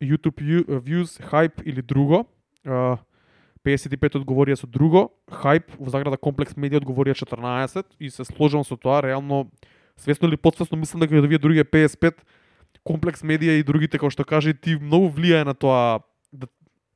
[0.00, 0.40] YouTube
[0.80, 2.26] views, hype или друго?
[2.64, 2.98] А,
[3.64, 8.76] 55 одговорија со друго, Hype во заграда Комплекс Медија одговорија 14 и се сложувам со
[8.76, 9.50] тоа, реално
[9.96, 12.14] свесно или подсвесно мислам дека овие други 55
[12.82, 16.00] Комплекс Медија и другите како што кажа и ти многу влијае на тоа
[16.32, 16.46] да,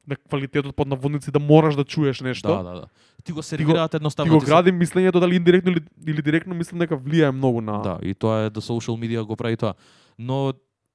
[0.07, 2.49] на квалитетот под наводници да мораш да чуеш нешто.
[2.49, 2.87] Да, да, да.
[3.25, 4.33] Ти го сервираат Ти едноставно.
[4.33, 7.83] го ти се- гради мислењето дали индиректно или, или директно мислам дека влијае многу на
[7.83, 9.75] Да, и тоа е да social media го прави тоа.
[10.19, 10.53] Но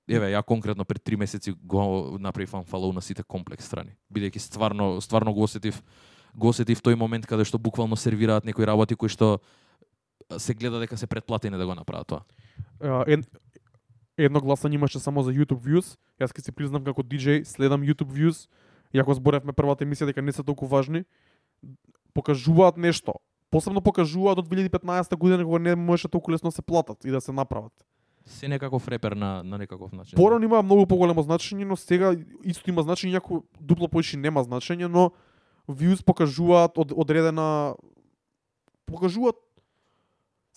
[0.10, 3.96] еве ја конкретно пред три месеци го направив unfollow на сите комплекс страни.
[4.14, 5.84] Бидејќи стварно стварно го осетив
[6.36, 9.40] го осетив тој момент каде што буквално сервираат некои работи кои што
[10.38, 12.22] се гледа дека се предплатени да го направат тоа.
[12.82, 13.26] А, ед,
[14.18, 15.98] едно гласање имаше само за YouTube views.
[16.20, 18.48] Јас ке се признам како DJ следам YouTube views.
[18.94, 21.06] Иако зборевме првата емисија дека не се толку важни,
[22.14, 23.14] покажуваат нешто.
[23.54, 27.22] Посебно покажуваат од 2015 година кога не можеше толку лесно да се платат и да
[27.22, 27.74] се направат.
[28.30, 30.16] Се некаков репер на на некаков начин.
[30.16, 32.14] Порано има многу поголемо значење, но сега
[32.46, 35.10] исто има значење, иако дупло поише нема значење, но
[35.68, 37.76] views покажуваат од, одредена
[38.86, 39.36] покажуваат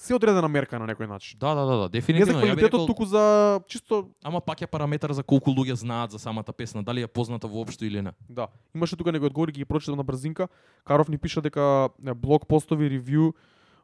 [0.02, 1.38] се одредена мерка на некој начин.
[1.38, 2.40] Да, да, да, да, Не за дефинитивно.
[2.40, 6.10] Ја би квалитетот, рекол, туку за чисто ама пак е параметар за колку луѓе знаат
[6.10, 8.12] за самата песна, дали е позната воопшто или не.
[8.28, 8.48] Да.
[8.74, 10.48] Имаше тука некои одговори, ги прочитам на брзинка.
[10.84, 13.32] Каров ни пиша дека блог постови ревју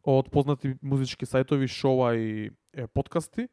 [0.03, 3.49] од познати музички сајтови, шоуа и е, подкасти.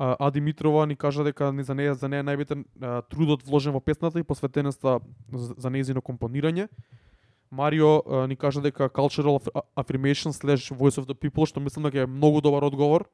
[0.00, 2.62] А, Димитрова ни кажа дека не за неја за неја најбитен
[3.10, 5.00] трудот вложен во песната и посветеноста
[5.34, 6.68] за, нејзино компонирање.
[7.50, 12.06] Марио ни кажа дека cultural aff- affirmation slash voice of the people, што мислам дека
[12.06, 13.08] е многу добар одговор.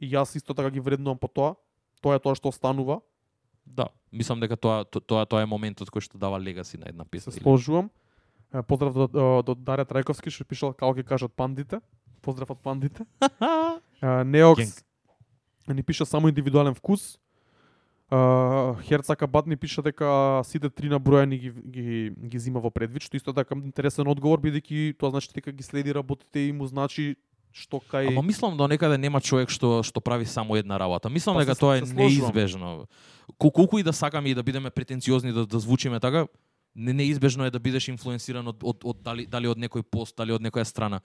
[0.00, 1.54] И јас исто така ги вреднувам по тоа.
[2.02, 3.00] Тоа е тоа што останува.
[3.64, 7.04] Да, мислам дека тоа то- тоа тоа е моментот кој што дава легаси на една
[7.08, 7.32] песна.
[7.32, 7.88] Се сложувам.
[8.68, 11.80] Поздрав до, до, до Дарја Трајковски што пишал како ќе кажат пандите.
[12.20, 13.06] Поздрав од пандите.
[14.02, 14.84] Неокс
[15.74, 17.18] ни пиша само индивидуален вкус.
[18.82, 23.16] Херцака Бат ни пиша дека сите три набројани ги, ги, ги зима во предвид, што
[23.16, 27.14] исто така интересен одговор, бидејќи тоа значи дека ги следи работите и му значи
[27.52, 28.10] што кај...
[28.10, 31.10] Ама мислам да некаде нема човек што што прави само една работа.
[31.10, 32.86] Мислам Па дека се- тоа е неизбежно.
[33.38, 36.26] Кол- Колку и да сакаме и да бидеме претенциозни да, да звучиме така,
[36.74, 40.32] не неизбежно е да бидеш инфлуенсиран од, од, од дали, дали од некој пост, дали
[40.32, 41.00] од некоја страна.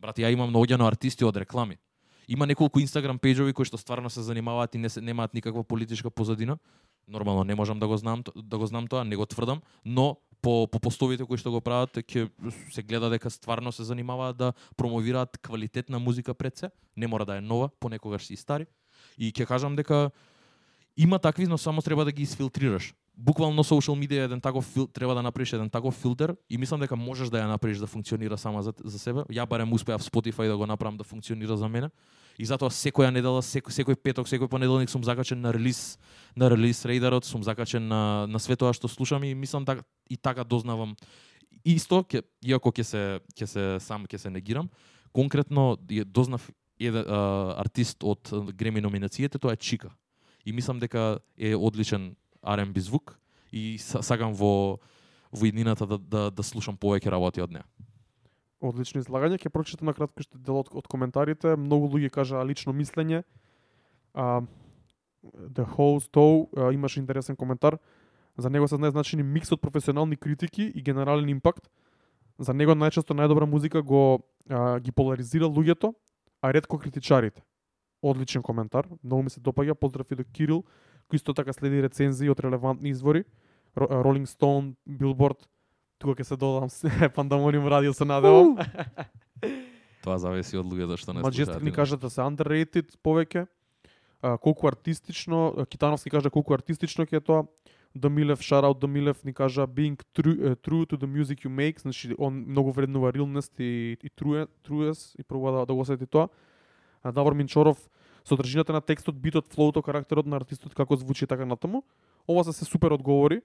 [0.00, 1.76] Брат, ја имам наоѓано артисти од реклами.
[2.30, 6.10] Има неколку Инстаграм пејџови кои што стварно се занимаваат и не се, немаат никаква политичка
[6.10, 6.58] позадина.
[7.10, 10.68] Нормално не можам да го знам да го знам тоа, не го тврдам, но по,
[10.70, 12.30] по постовите кои што го прават ќе
[12.70, 17.36] се гледа дека стварно се занимаваат да промовираат квалитетна музика пред се, не мора да
[17.36, 18.66] е нова, понекогаш си и стари.
[19.18, 20.14] И ќе кажам дека
[20.96, 22.94] има такви, но само треба да ги изфилтрираш.
[23.22, 26.96] Буквално social media еден таков фил, треба да направиш еден таков филтер и мислам дека
[26.96, 29.20] можеш да ја направиш да функционира сама за, за себе.
[29.28, 31.90] Ја барем успеав Spotify да го направам да функционира за мене.
[32.38, 35.98] И затоа секоја недела, секој, секој петок, секој понеделник сум закачен на релиз
[36.36, 40.16] на релиз рейдарот, сум закачен на на све тоа што слушам и мислам така и
[40.16, 40.96] така дознавам
[41.64, 43.02] исто ќе иако ќе се
[43.36, 44.70] ќе се сам ќе се негирам,
[45.12, 46.48] конкретно е дознав
[46.80, 47.04] еден
[47.60, 49.92] артист од Греми номинациите, тоа е Чика.
[50.46, 53.18] И мислам дека е одличен R&B звук
[53.52, 54.78] и сакам во
[55.32, 57.64] во иднината да, да, да слушам повеќе работи од неа.
[58.60, 61.54] Одлично излагање, ќе прочитам на кратко што дел од, од коментарите.
[61.56, 63.22] Многу луѓе кажаа лично мислење.
[64.12, 64.42] А,
[65.22, 67.78] The Host Tow имаше интересен коментар.
[68.36, 71.70] За него се знае значени микс од професионални критики и генерален импакт.
[72.38, 75.94] За него најчесто најдобра музика го а, ги поларизира луѓето,
[76.42, 77.42] а ретко критичарите.
[78.02, 79.74] Одличен коментар, многу ми се допаѓа.
[79.74, 80.64] Поздрав и до Кирил,
[81.16, 83.24] исто така следи рецензии од релевантни извори.
[83.76, 85.46] Rolling Stone, Billboard,
[85.98, 86.68] тука ќе се додам
[87.16, 88.58] Пандамониум радио се надевам.
[90.04, 91.62] Тоа зависи од луѓето што не Majestic слушаат.
[91.62, 91.76] ни иначе.
[91.76, 93.46] кажа да се underrated повеќе.
[94.22, 97.44] А, колку артистично, Китановски кажа колку артистично ќе е тоа.
[97.94, 101.80] Домилев, shout out Домилев ни кажа being true, uh, true to the music you make,
[101.80, 106.06] значи он многу вреднува realness и, и true, trueness и пробува да, да го осети
[106.06, 106.28] тоа.
[107.02, 107.78] А, Давор Минчоров,
[108.30, 111.82] содржината на текстот, битот, флоуто, карактерот на артистот, како звучи така натаму.
[112.28, 113.42] Ова се се супер одговори.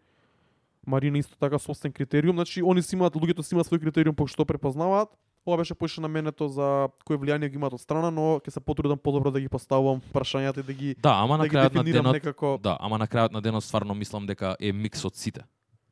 [0.87, 4.27] Марина исто така собствен критериум, значи они си имаат луѓето си имаат свој критериум по
[4.29, 5.09] што препознаваат.
[5.45, 8.61] Ова беше поише на менето за кој влијание ги имаат од страна, но ќе се
[8.61, 11.83] потрудам подобро да ги поставувам прашањата и да ги Да, ама да на крајот на
[11.83, 12.57] денот некако.
[12.61, 15.45] Да, ама на крајот на денот стварно мислам дека е микс од сите.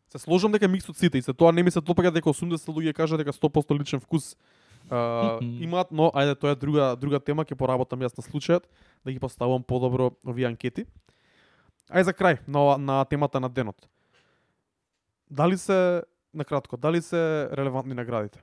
[0.09, 2.69] Се сложам дека микс од сите и се тоа не ми се допаѓа дека 80
[2.69, 4.35] луѓе кажа дека 100% личен вкус
[4.89, 8.65] а, имаат, но ајде тоа е друга друга тема, ќе поработам јас на случајот
[9.05, 10.85] да ги поставувам подобро овие анкети.
[11.89, 13.87] Ај за крај на на темата на денот.
[15.29, 16.03] Дали се
[16.33, 18.39] на кратко, дали се релевантни наградите?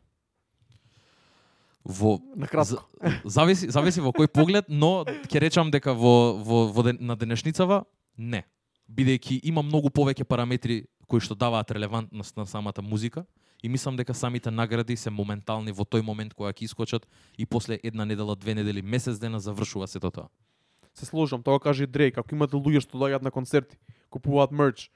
[1.84, 2.84] Во На кратко.
[3.02, 7.16] За- зависи зависи во кој поглед, но ќе речам дека во во, во ден, на
[7.16, 7.84] денешницава
[8.18, 8.44] не.
[8.90, 13.24] Бидејќи има многу повеќе параметри кои што даваат релевантност на самата музика
[13.62, 17.06] и мислам дека самите награди се моментални во тој момент кога ќе искочат
[17.38, 20.28] и после една недела, две недели, месец дена завршува сето тоа.
[20.94, 23.76] се сложам, тоа каже Дрейк, ако имате луѓе што доаѓаат на концерти,
[24.10, 24.90] купуваат мерч,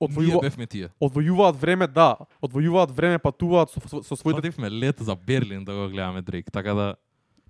[0.00, 0.90] одвојува, бевме тие.
[1.00, 5.74] одвојуваат време, да, одвојуваат време, патуваат со, со, со своите Фативме лет за Берлин да
[5.74, 6.94] го гледаме Дрейк, така да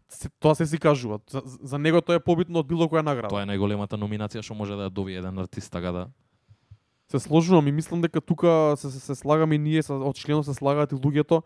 [0.08, 1.20] се, тоа се си кажува.
[1.30, 3.32] За, за него тоа е побитно од било која награда.
[3.32, 6.02] тоа е најголемата номинација што може да ја добие еден артист, така да
[7.10, 10.54] Се сложувам и мислам дека тука се, се, се слагаме и ние, се, очигледно се
[10.54, 11.42] слагаат и луѓето.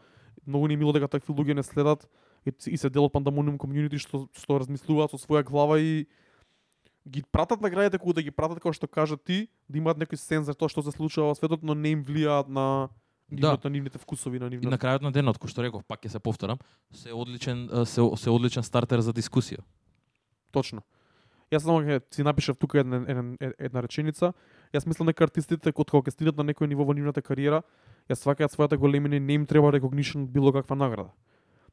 [0.47, 2.09] Многу ни е мило дека такви луѓе не следат
[2.47, 6.07] и, и се дел од Pandemonium community што, што размислуваат со своја глава и
[7.09, 10.47] ги пратат наградите кога да ги пратат како што кажа ти, да имаат некој сенс
[10.47, 12.89] за тоа што се случува во светот, но не им влијаат на
[13.31, 16.05] нивното, на нивните вкусови, на И нивната на крајот на денот, кој што реков, пак
[16.05, 16.59] ќе се повторам,
[16.93, 19.65] се одличен се, се одличен стартер за дискусија.
[20.53, 20.85] Точно.
[21.53, 24.33] Јас само ќе си напишав тука една, една, една реченица.
[24.75, 27.63] Јас мислам дека артистите кога кога стигнат на некој ниво во нивната кариера,
[28.09, 31.11] ја сваќаат својата големина и не им треба од било каква награда.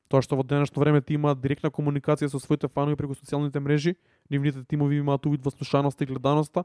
[0.08, 3.96] Тоа што во денешно време ти имаат директна комуникација со своите фанови преку социјалните мрежи,
[4.30, 6.64] нивните тимови имаат увид во слушаноста и гледаноста,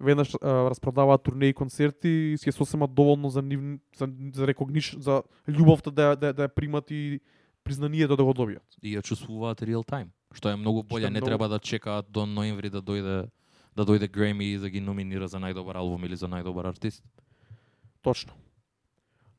[0.00, 3.60] веднаш а, распродаваат турнеи и концерти и си е сосема доволно за нив
[3.98, 7.20] за, за recognition, за љубовта да, да, да ја примат и
[7.64, 8.64] признанието да го добијат.
[8.82, 12.08] И ја чувствуваат real time, што е многу Што е боле, не треба да чекаат
[12.08, 13.28] до ноември да дојде
[13.80, 17.00] да дојде Греми и да ги номинира за најдобар албум или за најдобар артист.
[18.04, 18.36] Точно.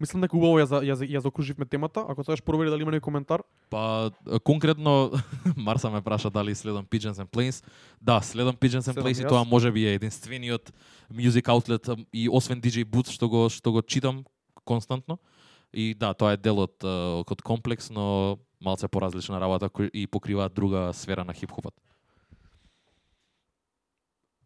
[0.01, 2.01] Мислам дека убаво ја, за- ја, ја закруживме темата.
[2.09, 4.11] Ако сакаш провери дали има некој коментар, Па
[4.43, 5.11] конкретно
[5.55, 7.61] Марса ме праша дали следам Pigeons and Planes.
[8.01, 10.73] Да, следам Pigeons and Planes и тоа може би е единствениот
[11.13, 14.25] music outlet и освен DJ Boots што го што го читам
[14.65, 15.19] константно.
[15.73, 20.91] И да, тоа е дел од од комплекс, но малце поразлична работа и покриваат друга
[20.93, 21.73] сфера на хип-хопот.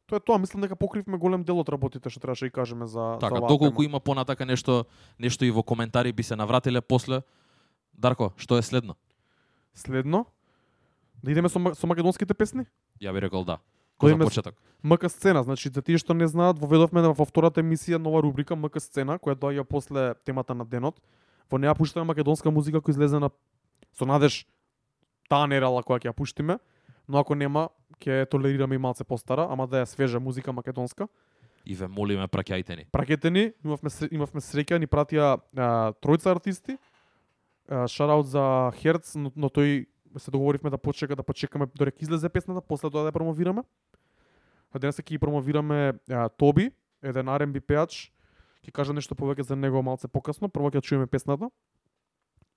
[0.08, 0.38] Тоа е тоа.
[0.38, 3.42] Мислам дека покривме голем дел од работите што требаше да и кажеме за Така, за
[3.42, 3.86] доколку тема.
[3.86, 4.86] има понатака нешто
[5.20, 7.22] нешто и во коментари би се навратиле после.
[7.94, 8.96] Дарко, што е следно?
[9.74, 10.26] Следно,
[11.24, 12.66] да идеме со, со македонските песни?
[13.02, 13.60] Ја би рекол да.
[14.00, 14.56] Кој за име- почеток?
[14.84, 18.80] МК сцена, значи за тие што не знаат, воведовме во втората емисија нова рубрика МК
[18.80, 21.00] сцена, која доаѓа после темата на денот.
[21.50, 23.30] Во неа пуштаме македонска музика која излезе на
[23.94, 24.46] со надеж
[25.30, 26.60] таа нерала која ќе ја пуштиме,
[27.08, 27.70] но ако нема,
[28.02, 31.08] ќе толерираме и малце постара, ама да е свежа музика македонска.
[31.66, 32.86] И ве молиме праќајте ни.
[32.94, 36.78] Пракете ни, имавме имавме среќа, ни пратија а, тројца артисти.
[37.66, 39.88] Шараут за Херц, но, но тој
[40.22, 43.66] се договоривме да почека да почекаме додека излезе песната, после тоа да ја промовираме.
[44.72, 46.70] А денес ќе промовираме а, Тоби,
[47.02, 48.12] еден R&B пеач.
[48.66, 50.50] Ќе кажа нешто повеќе за него малце покасно.
[50.50, 51.50] Прво ќе чуеме песната.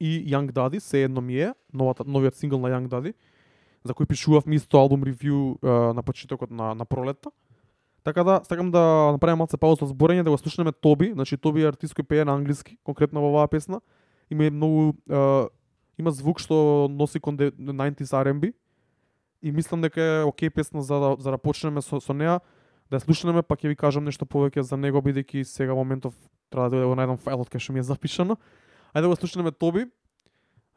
[0.01, 3.15] И Young Daddy, се едно ми е, новата, новиот сингл на Young Daddy,
[3.89, 7.33] за кој пишувавме исто албум ревју а, на почетокот на, на пролетта.
[8.05, 11.65] Така да, сакам да направиме малце пауза од зборење, да го слушнеме Тоби, значи Тоби
[11.65, 13.81] е артист кој пее на англиски, конкретно во оваа песна.
[14.31, 15.49] Има многу а,
[15.99, 18.53] има звук што носи кон 90s R&B
[19.43, 22.41] и мислам дека е окей песна за да, за да почнеме со, со неа,
[22.91, 26.15] да ја слушнеме, па ќе ви кажам нешто повеќе за него бидејќи сега моментов
[26.51, 28.39] треба да го најдам фајлот кај што ми е запишано.
[28.95, 29.87] Ајде да го слушнеме Тоби.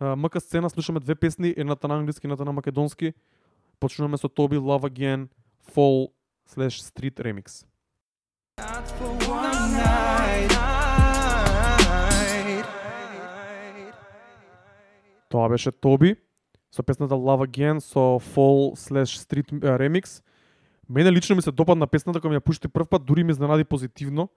[0.04, 3.14] А, МК сцена слушаме две песни, едната на англиски, едната на македонски.
[3.80, 5.28] Почнуваме со Тоби Love Again
[5.74, 6.10] Fall
[6.49, 7.66] slash Street Remix.
[15.30, 16.16] Тоа беше Тоби
[16.72, 20.24] со песната Love Again со Fall slash Street Remix.
[20.89, 23.64] Мене лично ми се допадна песната која ми ја пушти прв пат, дури ми изненади
[23.64, 24.30] позитивно,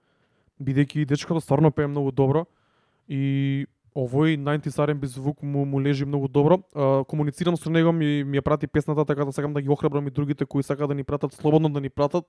[0.61, 2.45] бидејќи дечкото стварно пее многу добро
[3.09, 3.65] и
[3.95, 6.59] овој 90s R&B звук му, му лежи многу добро.
[6.75, 10.07] А, комуницирам со него, ми, ми ја прати песната, така да сакам да ги охрабрам
[10.07, 12.25] и другите кои сакаат да ни пратат, слободно да ни пратат.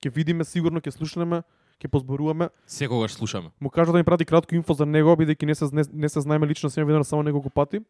[0.00, 1.42] Ќе видиме сигурно, ќе слушнеме,
[1.78, 2.48] ќе позборуваме.
[2.66, 3.52] Секогаш слушаме.
[3.60, 6.20] Му кажа да ми прати кратко инфо за него, бидејќи не се не, не се
[6.20, 7.84] знаеме лично се видено само неколку пати.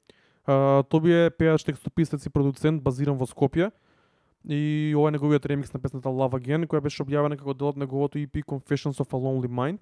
[0.47, 3.71] А, Тоби е пеач, текстописец и продуцент базиран во Скопје.
[4.45, 7.79] И ова е неговиот ремикс на песната Love Again, која беше објавена како дел од
[7.81, 9.81] неговото EP Confessions of a Lonely Mind.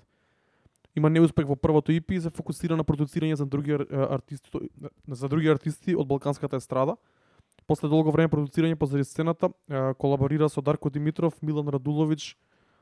[0.97, 4.69] Има неуспех во првото EP и се фокусира на продуцирање за други артисти
[5.09, 6.97] за други артисти од балканската естрада.
[7.67, 9.49] После долго време продуцирање позади сцената,
[9.99, 12.35] колаборира со Дарко Димитров, Милан Радуловиќ,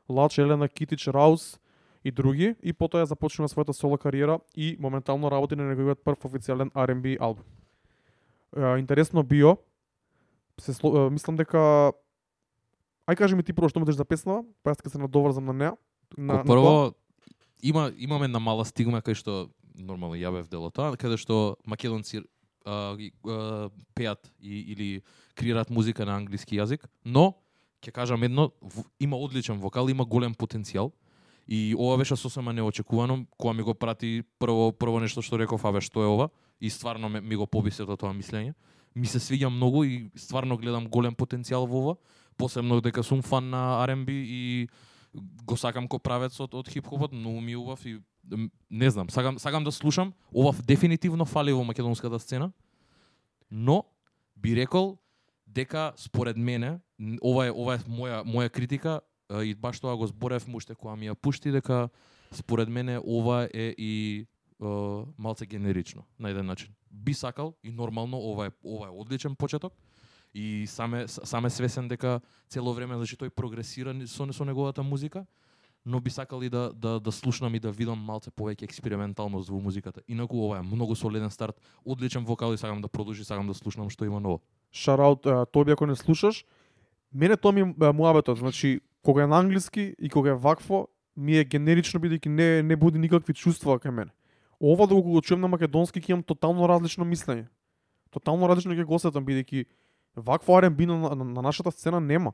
[0.09, 1.61] Лач, Елена Китич, Раус
[2.03, 6.25] и други, и потоа ја започнува својата соло кариера и моментално работи на неговиот прв
[6.25, 7.45] официјален R&B албум.
[8.81, 9.59] Интересно био,
[10.59, 10.75] се
[11.11, 11.93] мислам дека
[13.11, 15.53] Ај кажи ми ти прво што мислиш за песнава, па јас ќе се надоврзам на
[15.53, 15.73] неа.
[16.17, 16.95] На, прво,
[17.63, 21.57] има, имаме една мала стигма кај што нормално ја бев дел од тоа, каде што
[21.67, 22.23] македонци
[22.65, 25.03] а, а, пеат и, или
[25.35, 27.35] креираат музика на англиски јазик, но
[27.81, 30.93] ќе кажам едно, в- има одличен вокал, има голем потенцијал.
[31.49, 35.81] И ова беше сосема неочекувано, кога ми го прати прво прво нешто што реков, аве
[35.81, 36.29] што е ова,
[36.61, 38.55] и стварно ми, ми го побисе тоа тоа мислење.
[38.95, 41.97] Ми се свиѓа многу и стварно гледам голем потенцијал во ова,
[42.37, 44.69] посебно дека сум фан на R&B и
[45.15, 47.99] го сакам ко правецот од, хип-хопот, но ми убав и
[48.71, 50.13] не знам, сакам, сакам да слушам.
[50.35, 52.53] Ова дефинитивно фали во македонската сцена,
[53.51, 53.85] но
[54.37, 54.99] би рекол
[55.47, 56.79] дека според мене
[57.23, 59.01] ова е ова е моја моја критика
[59.43, 61.89] и баш тоа го зборев муште која ми ја пушти дека
[62.31, 64.27] според мене ова е и
[64.63, 64.67] е,
[65.19, 66.75] малце генерично на еден начин.
[66.91, 69.73] Би сакал и нормално ова е ова е одличен почеток
[70.35, 75.27] и саме саме свесен дека цело време значи тој прогресира со со неговата музика,
[75.87, 79.61] но би сакал и да да да слушнам и да видам малце повеќе експерименталност во
[79.61, 80.01] музиката.
[80.09, 83.91] Инаку ова е многу солиден старт, одличен вокал и сакам да продолжи, сакам да слушнам
[83.91, 84.41] што има ново.
[84.73, 86.45] шараут Тоби ако не слушаш,
[87.13, 91.37] мене тоа ми е муабетот, значи кога е на англиски и кога е вакво, ми
[91.37, 94.11] е генерично бидејќи не не буди никакви чувства кај мене.
[94.61, 97.49] Ова докога го чуем на македонски ќе имам тотално различно мислење.
[98.11, 99.65] Тотално различно ќе го осетам бидејќи
[100.17, 102.33] вакво R&B на, на, на нашата сцена нема.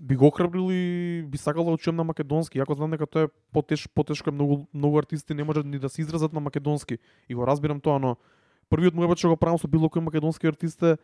[0.00, 3.28] Би го охрабрил и би сакал да го на македонски, Јако знам дека тоа е
[3.52, 6.98] потеш, потешко, многу многу артисти не можат ни да се изразат на македонски.
[7.28, 8.16] И го разбирам тоа, но
[8.70, 10.96] првиот мојот што го правам со било кој македонски артист е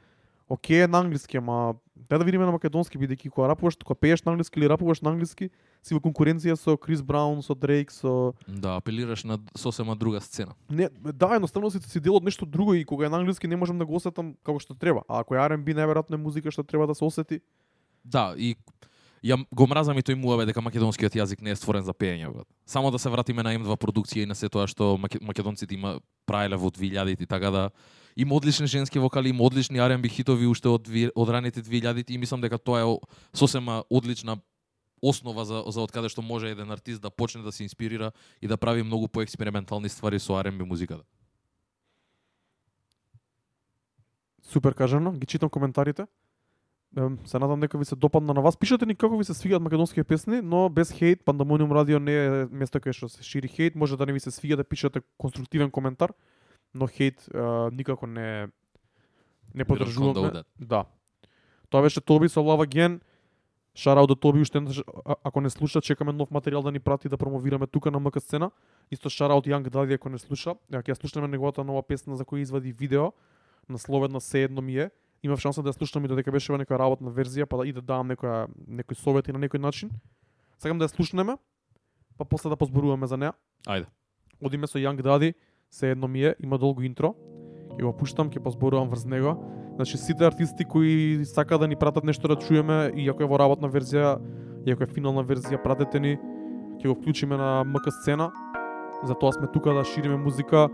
[0.51, 4.25] Океј е на англиски, ама дај да видиме на македонски, бидејќи кога рапуваш, кога пееш
[4.27, 5.51] на англиски или рапуваш на англиски,
[5.83, 10.53] си во конкуренција со Крис Браун, со Дрейк, со Да, апелираш на сосема друга сцена.
[10.69, 13.57] не, да, едноставно си си дел од нешто друго и кога е на англиски не
[13.57, 15.03] можам да го осетам како што треба.
[15.09, 17.41] А ако е R&B најверојатно е музика што треба да се осети.
[18.05, 18.57] Да, и
[19.23, 22.33] ја го мразам и тој муаве дека македонскиот јазик не е створен за пеење.
[22.33, 22.47] брат.
[22.67, 26.01] Само да се вратиме на М2 продукција и на се тоа што маке- македонците има
[26.27, 27.71] правеле во 2000-ти, така да
[28.17, 32.41] има одлични женски вокали, има одлични R&B хитови уште од, од раните 2000-ти и мислам
[32.41, 32.97] дека тоа е
[33.35, 34.37] сосема одлична
[35.03, 38.49] основа за, за од каде што може еден артист да почне да се инспирира и
[38.49, 41.05] да прави многу поекспериментални ствари со R&B музиката.
[44.43, 46.07] Супер кажано, ги читам коментарите.
[47.25, 48.57] Се надам дека ви се допадна на вас.
[48.57, 51.25] Пишете ни како ви се свигаат македонски песни, но без хейт.
[51.25, 53.79] Пандамониум радио не е место кај што се шири хейт.
[53.79, 56.11] Може да не ви се свига да пишете конструктивен коментар,
[56.75, 57.39] но хейт е,
[57.71, 58.49] никако не
[59.55, 60.43] не поддржуваме.
[60.43, 60.45] that.
[60.59, 60.85] Да.
[61.71, 63.01] Тоа беше Тоби со Love Again.
[63.75, 64.83] Шараут до Тоби уште еднаш,
[65.25, 68.51] ако не слуша, чекаме нов материјал да ни прати да промовираме тука на МК сцена.
[68.91, 70.59] Исто шараут Young Daddy ако не слуша.
[70.73, 73.13] Ја ќе ја слушнеме неговата нова песна за која извади видео
[73.69, 74.91] насловена Се едно ми е.
[75.23, 77.73] Имав шанса да ја слушнам и додека беше во некоја работна верзија, па да и
[77.73, 79.91] да давам некоја некои совети на некој начин.
[80.59, 81.37] Сакам да ја слушнеме,
[82.19, 83.33] па после да позборуваме за неа.
[83.69, 83.87] Ајде.
[84.43, 85.35] Одиме со Young Daddy,
[85.71, 87.15] се едно ми е, има долго интро
[87.81, 89.35] и го пуштам, ќе позборувам врз него.
[89.77, 93.41] Значи сите артисти кои сакаат да ни пратат нешто да чуеме, и ако е во
[93.41, 94.19] работна верзија,
[94.67, 96.19] и ако е финална верзија, пратете ни.
[96.81, 98.31] Ќе го вклучиме на МК сцена.
[99.05, 100.69] Затоа сме тука да шириме музика.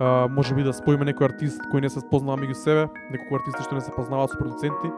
[0.00, 3.64] А, може би да споиме некој артист кој не се спознава меѓу себе, некои артисти
[3.64, 4.92] што не се познаваат со продуценти.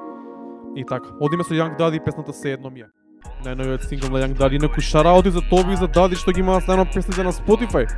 [0.77, 1.15] И така.
[1.21, 3.02] Одиме со Young Daddy, песната се едно ми е.
[3.43, 6.69] Најновиот сингл на Young Daddy, некој шараоти за Тоби и за Дади што ги имаат
[6.71, 7.89] најно песните на Spotify.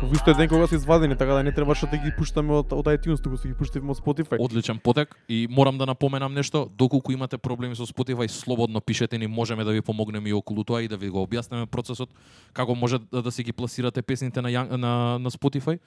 [0.00, 2.90] Во истиот ден кога се извадени, така да не требаше да ги пуштаме од, од
[2.90, 4.40] iTunes, туку се ги пуштивме од Spotify.
[4.42, 9.26] Одличен потек и морам да напоменам нешто, доколку имате проблеми со Spotify, слободно пишете ни,
[9.26, 12.10] можеме да ви помогнеме и околу тоа и да ви го објасниме процесот
[12.52, 15.78] како може да, да си ги пласирате песните на Young, на на Spotify.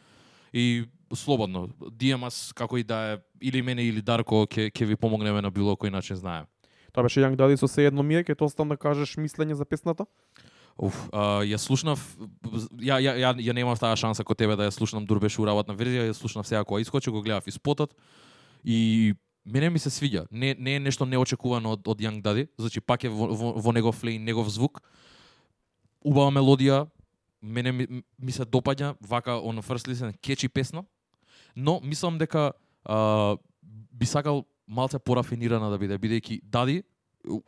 [0.54, 5.42] И слободно, DM како и да е или мене или Дарко ќе ќе ви помогнеме
[5.42, 6.46] на било кој начин знаем.
[6.94, 10.06] Тоа беше Young Daddy со се едно ми е, ќе да кажеш мислење за песната.
[10.78, 12.02] Уф, а, ја слушнав,
[12.82, 16.10] ја, ја, ја, ја немав таа шанса кој тебе да ја слушнам дурбеш уработна верзија,
[16.10, 17.94] ја слушнав сега кога искочи, го гледав и спотот
[18.64, 19.14] и
[19.46, 20.28] мене ми се свиѓа.
[20.32, 23.72] Не, не е нешто неочекувано од, од Young Daddy, значи пак е во, во, во
[23.74, 24.82] негов флейн, негов звук.
[26.06, 26.88] Убава мелодија,
[27.42, 27.88] мене ми,
[28.20, 30.84] ми се допаѓа, вака on first listen, кечи песна,
[31.56, 32.54] но мислам дека
[32.86, 33.38] а,
[33.94, 36.82] би сакал малце порафинирана да биде, бидејќи Дади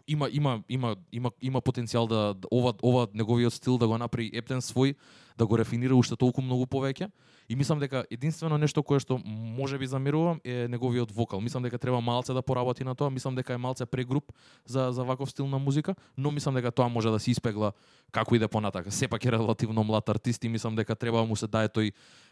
[0.08, 4.32] има има има има има потенцијал да, да ова ова неговиот стил да го направи
[4.34, 4.96] ептен свој,
[5.38, 7.12] да го рафинира уште толку многу повеќе.
[7.50, 11.42] И мислам дека единствено нешто кое што може би замерувам е неговиот вокал.
[11.42, 14.32] Мислам дека треба малце да поработи на тоа, мислам дека е малце прегруп
[14.66, 17.72] за за ваков стил на музика, но мислам дека тоа може да се испегла
[18.12, 18.92] како иде понатака.
[18.92, 21.92] Сепак е релативно млад артист и мислам дека треба му се даде тој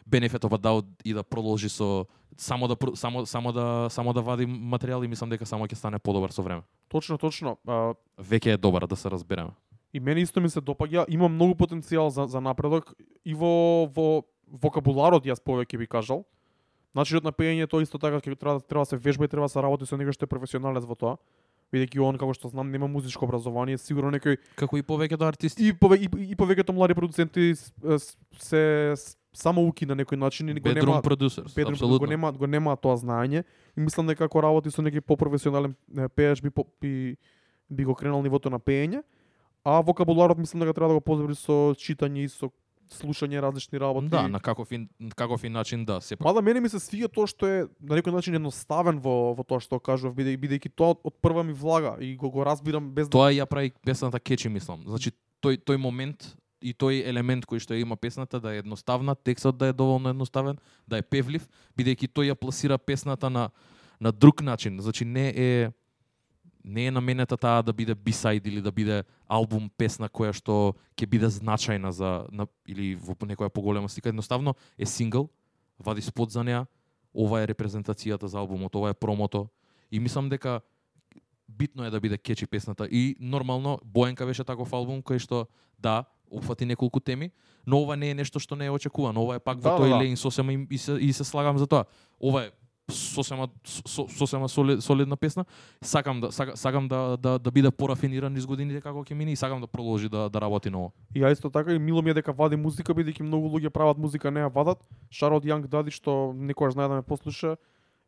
[0.09, 2.05] benefit да a и да продолжи со
[2.37, 5.99] само да само само да само да вади материјал и мислам дека само ќе стане
[5.99, 6.61] подобар со време.
[6.93, 7.57] Точно, точно.
[7.65, 9.51] А, Веќе е добар да се разбереме.
[9.91, 12.93] И мене исто ми се допаѓа, има многу потенцијал за, за напредок
[13.25, 16.23] и во, во вокабуларот јас повеќе би кажал.
[16.93, 19.61] Начинот на пеење тоа исто така ќе треба треба се вежба и треба да се
[19.61, 21.17] работи со некој што е професионалец во тоа.
[21.73, 25.67] Бидејќи он како што знам нема музичко образование, сигурно некој Како и повеќето артисти.
[25.67, 27.55] и пове, и, и повеќето млади продуценти
[28.37, 32.07] се с- само уки на некој начин и го Bedroom нема producers, Педро го апсолутно.
[32.07, 33.43] нема го нема тоа знаење
[33.77, 35.75] и мислам дека ако работи со некој попрофесионален
[36.15, 37.17] пееш би би
[37.69, 39.03] би го кренал нивото на пеење,
[39.63, 42.51] а вокабуларот мислам дека треба да го подобри со читање и со
[42.91, 44.09] слушање различни работи.
[44.09, 46.25] Да, на каков и, каков и начин да, сепак.
[46.25, 49.63] Мада мене ми се свиѓа тоа што е на некој начин едноставен во во тоа
[49.63, 53.31] што кажував бидејќи бидејќи тоа од прва ми влага и го го разбирам без Тоа
[53.33, 54.83] ја прави песната кечи, мислам.
[54.85, 59.15] Значи, тој, тој момент и тој елемент кој што ја има песната да е едноставна,
[59.15, 60.57] текстот да е доволно едноставен,
[60.87, 61.47] да е певлив,
[61.77, 63.49] бидејќи тој ја пласира песната на
[63.99, 64.79] на друг начин.
[64.79, 65.71] Значи не е
[66.63, 71.07] не е наменета таа да биде бисайд или да биде албум песна која што ќе
[71.07, 75.27] биде значајна за на, или во некоја поголема слика, едноставно е сингл,
[75.79, 76.65] вади спот за неа,
[77.13, 79.49] ова е репрезентацијата за албумот, ова е промото
[79.91, 80.61] и мислам дека
[81.57, 85.47] битно е да биде кечи песната и нормално Боенка беше таков албум кој што
[85.79, 87.31] да опфати неколку теми,
[87.67, 89.21] но ова не е нешто што не е очекувано.
[89.21, 90.01] Ова е пак во Да, тој да, да.
[90.01, 91.85] лейн сосема и, и, се, и се слагам за тоа.
[92.19, 92.51] Ова е
[92.91, 95.45] сосема со, сосема солид, солидна песна.
[95.81, 99.35] Сакам да сака, сакам да да да биде порафиниран низ годините како ќе мине и
[99.35, 100.91] сакам да продолжи да да работи на ова.
[101.15, 103.97] И ја исто така и мило ми е дека вади музика бидејќи многу луѓе прават
[103.97, 104.83] музика не ја вадат.
[105.11, 107.57] Шарот Young Daddy што некогаш знае да ме послуша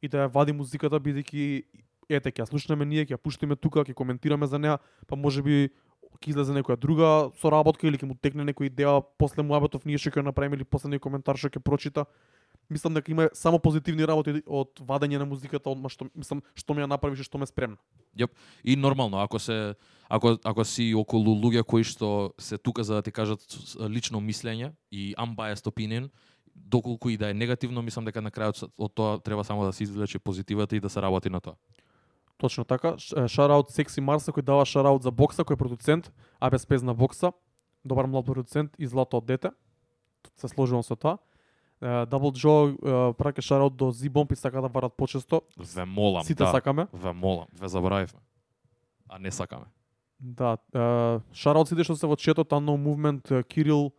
[0.02, 1.64] и да ја вади музиката бидејќи
[2.10, 4.78] ете ќе слушнеме ние, ќе ја пуштиме тука, ќе коментираме за неа,
[5.08, 5.70] па можеби
[6.22, 10.14] ќе излезе некоја друга соработка или ќе му текне некоја идеја после муабетов ние што
[10.14, 12.06] ќе направиме или после некој коментар што ќе прочита.
[12.70, 16.82] Мислам дека има само позитивни работи од вадење на музиката, од што мислам што ме
[16.82, 17.78] ја направиш што ме спремна.
[18.64, 19.76] И нормално, ако се
[20.10, 23.42] ако ако си околу луѓе кои што се тука за да ти кажат
[23.90, 26.10] лично мислење и unbiased opinion,
[26.56, 29.84] доколку и да е негативно, мислам дека на крајот од тоа треба само да се
[29.84, 31.56] извлече позитивата и да се работи на тоа.
[32.38, 32.98] Точно така.
[33.00, 37.32] Шараут Секси Марса кој дава шараут за бокса, кој е продуцент, а без пезна бокса.
[37.86, 39.52] Добар млад продуцент и злато од дете.
[40.36, 41.18] Се сложувам со тоа.
[41.82, 42.76] Дабл Джо
[43.16, 45.42] праќа шараут до Зибомп и сака да варат почесто.
[45.58, 46.52] Ве молам, Сите да.
[46.52, 46.88] сакаме.
[46.94, 48.20] Ве молам, ве заборавивме.
[49.10, 49.66] А не сакаме.
[50.20, 50.58] Да,
[51.34, 53.94] шараут сите што се во четот Unknown Movement, Кирил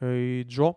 [0.00, 0.76] и Джо.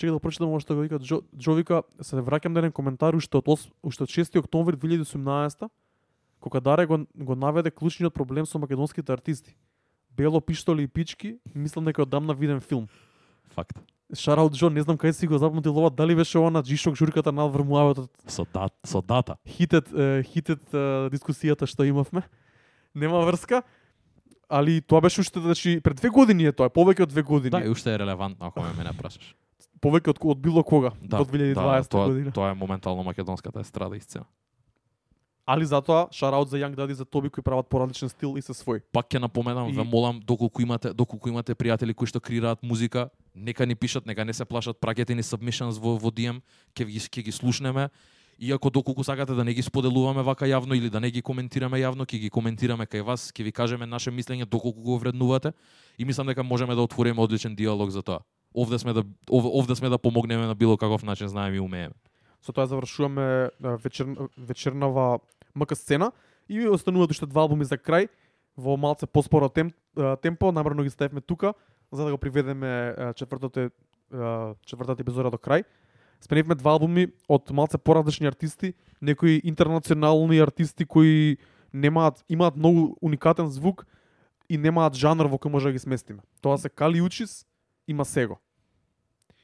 [0.00, 3.12] Чекај да прочитам ова што го вика Джо, Джо вика се враќам на еден коментар
[3.12, 3.44] уште од
[3.84, 5.68] уште од 6 октомври 2018
[6.40, 9.52] кога Даре го, го наведе клучниот проблем со македонските артисти.
[10.16, 12.88] Бело пиштоли и пички, мислам дека одамна виден филм.
[13.52, 13.76] Факт.
[14.16, 17.42] Шараут Джо, не знам кај си го запамтил ова, дали беше она Джишок журката на
[17.42, 19.36] Алвар Муаветот Со, дат, со дата.
[19.46, 22.24] хитет, е, хитет е, дискусијата што имавме.
[22.94, 23.62] Нема врска.
[24.48, 27.50] Али тоа беше уште значи пред две години е тоа, повеќе од две години.
[27.50, 29.36] Да, и уште е релевантно ако ме мене прашаш.
[29.80, 32.32] Повеќе од, од било кога Да, до 2020 да, тоа, година.
[32.32, 34.24] тоа е моментално македонската естрада и сцена.
[35.46, 38.82] Али затоа шараут за Young Daddy за Тоби кои прават поразличен стил и се свој.
[38.92, 43.10] Пак ќе напоменам, И- ве молам, доколку имате, доколку имате пријатели кои што креираат музика,
[43.34, 46.38] нека ни пишат, нека не се плашат, праќате ни submissions во, во DM,
[46.76, 47.88] ќе ги, ќе ги слушнеме.
[48.38, 52.06] Иако доколку сакате да не ги споделуваме вака јавно или да не ги коментираме јавно,
[52.06, 55.52] ќе ги коментираме кај вас, ќе ви кажеме наше мислење доколку го вреднувате
[55.98, 58.20] и мислам дека можеме да отвориме одличен диалог за тоа
[58.56, 61.94] овде сме да ов, овде сме да помогнеме на било каков начин знаеме и умееме.
[62.42, 64.06] Со тоа завршуваме вечер,
[64.38, 65.20] вечернава
[65.54, 66.12] МК сцена
[66.48, 68.08] и остануваат уште два албуми за крај
[68.56, 69.72] во малце поспоро тем,
[70.22, 71.54] темпо, намерно ги ставивме тука
[71.92, 73.70] за да го приведеме четвртото
[74.66, 75.64] четвртата епизода до крај.
[76.20, 81.38] Сменивме два албуми од малце поразлични артисти, некои интернационални артисти кои
[81.72, 83.86] немаат имаат многу уникатен звук
[84.48, 86.20] и немаат жанр во кој може да ги сместиме.
[86.42, 87.46] Тоа се Кали Учис
[87.90, 88.38] и Масего.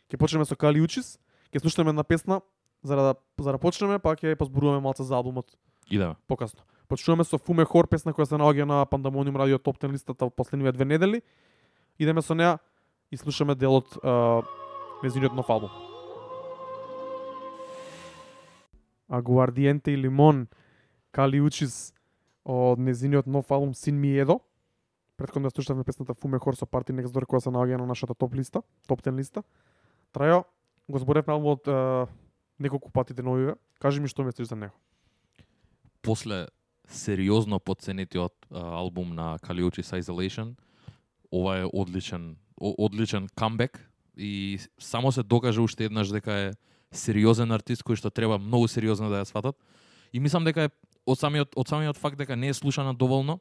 [0.06, 1.16] Ќе почнеме со Кали Учис,
[1.50, 2.40] ќе слушнеме една песна
[2.86, 5.50] за да за да почнеме, па ќе позборуваме малце за албумот
[5.90, 6.14] Идеме.
[6.30, 6.62] покасно.
[6.88, 10.30] Почнуваме со Фуме Хор, песна која се наоѓа на Пандамониум радио топ 10 листата во
[10.30, 11.22] последниве две недели.
[11.98, 12.58] Идеме со неа
[13.10, 14.42] и слушаме дел од а,
[15.02, 15.70] незиниот нов албум.
[19.08, 20.46] Агуардиенте и Лимон,
[21.10, 21.94] Кали Учис
[22.44, 24.40] од незиниот нов албум Син ми едо.
[25.16, 28.14] Предходно да слушавме песната Фуме Horse со Party Next Door која се наоѓа на нашата
[28.14, 29.42] топ листа, топ 10 листа.
[30.12, 30.44] Трајо,
[30.88, 32.06] го зборевме албумот е,
[32.60, 33.56] неколку пати деновиве.
[33.80, 34.76] Кажи ми што мислиш за него.
[36.02, 36.48] После
[36.88, 40.54] сериозно подценетиот албум на Калиучис Isolation,
[41.32, 46.52] ова е одличен одличен камбек и само се докаже уште еднаш дека е
[46.92, 49.56] сериозен артист кој што треба многу сериозно да ја сватат.
[50.12, 50.72] И мислам дека е
[51.06, 53.40] од самиот од самиот факт дека не е слушана доволно,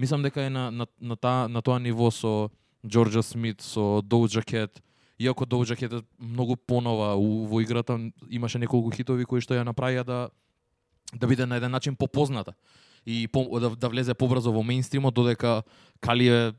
[0.00, 2.50] мислам дека е на на на, та, на тоа ниво со
[2.86, 4.80] Джорджа Смит, со Doja Cat,
[5.18, 7.98] иако Doja Cat е многу понова у, во играта,
[8.30, 10.28] имаше неколку хитови кои што ја направија да
[11.12, 12.54] да биде на еден начин попозната
[13.06, 15.62] и по, да, да влезе побрзо во меинстримот, додека
[16.00, 16.52] Кали е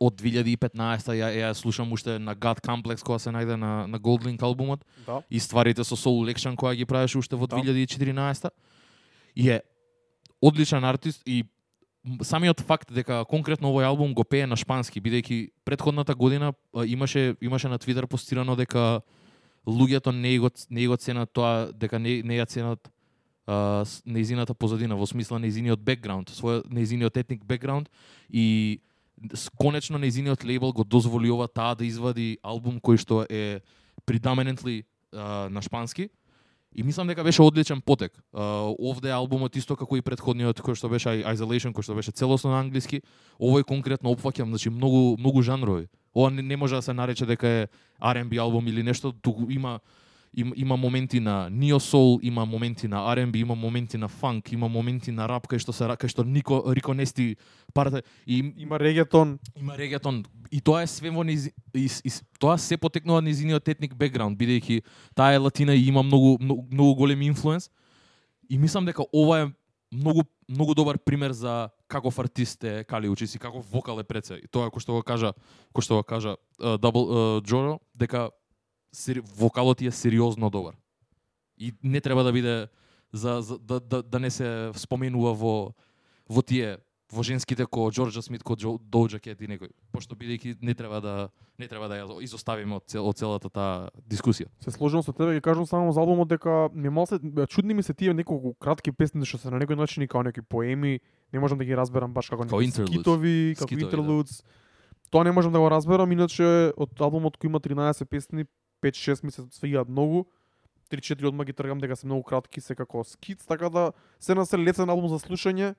[0.00, 4.42] од 2015 ја, ја слушам уште на God Complex која се најде на, на Goldlink
[4.42, 5.22] албумот Да.
[5.30, 7.56] и стварите со Soul Election која ги правеше уште во Да.
[7.56, 8.50] 2014
[9.36, 9.62] и е
[10.40, 11.44] одличен артист и
[12.22, 17.36] самиот факт дека конкретно овој албум го пее на шпански бидејќи предходната година а, имаше
[17.40, 19.00] имаше на Твитер постирано дека
[19.66, 22.90] луѓето не го не го ценат тоа дека не не ја ценат
[23.46, 27.90] а, неизината позадина во смисла неизиниот бекграунд, свој неизиниот етник бекграунд
[28.30, 28.80] и
[29.58, 33.60] конечно неизиниот лейбл го дозволи ова таа да извади албум кој што е
[34.06, 36.10] predominantly а, на шпански.
[36.76, 38.12] И мислам дека беше одличен потек.
[38.34, 42.52] Uh, овде албумот исто како и предходниот, кој што беше Isolation, кој што беше целосно
[42.52, 43.00] на англиски,
[43.40, 45.88] овој конкретно опфаќам значи многу многу жанрови.
[46.12, 49.80] Ова не, не може да се нарече дека е R&B албум или нешто, туку има
[50.36, 54.68] има, има моменти на neo soul, има моменти на R&B, има моменти на фанк, има
[54.68, 57.36] моменти на рап кај што се кај што нико Рико Нести
[57.74, 60.24] парата и им- Има регетон, има регетон.
[60.52, 64.82] И тоа е све во низ, и, и, тоа се потекнува низиниот етник бекграунд бидејќи
[65.14, 67.70] таа е латина и има многу многу, многу голем инфлуенс.
[68.50, 69.46] И мислам дека ова е
[69.92, 74.26] многу многу добар пример за каков артист е Кали Учис и каков вокал е пред
[74.26, 74.34] се.
[74.34, 75.32] И тоа кој што го кажа,
[75.74, 78.30] кој што го кажа uh, Double uh, Джоро дека
[78.96, 80.74] сери, вокалот ти е сериозно добар.
[81.58, 82.68] И не треба да биде
[83.12, 85.74] за, за да, да, да не се споменува во
[86.28, 86.78] во тие
[87.12, 91.00] во женските ко Џорџа Смит, ко Джо, Доуджа Кет и некој, пошто бидејќи не треба
[91.00, 91.14] да
[91.58, 94.50] не треба да ја изоставиме од, цел, од целата таа дискусија.
[94.60, 97.18] се сложувам со тебе, ќе кажам само за албумот дека ми е малце
[97.48, 100.42] чудни ми се тие неколку кратки песни што се на некој начин и као некои
[100.42, 101.00] поеми,
[101.32, 103.86] не можам да ги разберам баш како некои скитови, како Скитови, да.
[103.86, 104.42] интерлудс.
[105.10, 108.44] Тоа не можам да го разберам, иначе од албумот кој има 13 песни,
[108.82, 110.24] 5-6 ми се многу.
[110.90, 114.46] 3-4 одма ги тргам дека се многу кратки, се како скиц, така да се на
[114.46, 115.74] се лесен албум за слушање.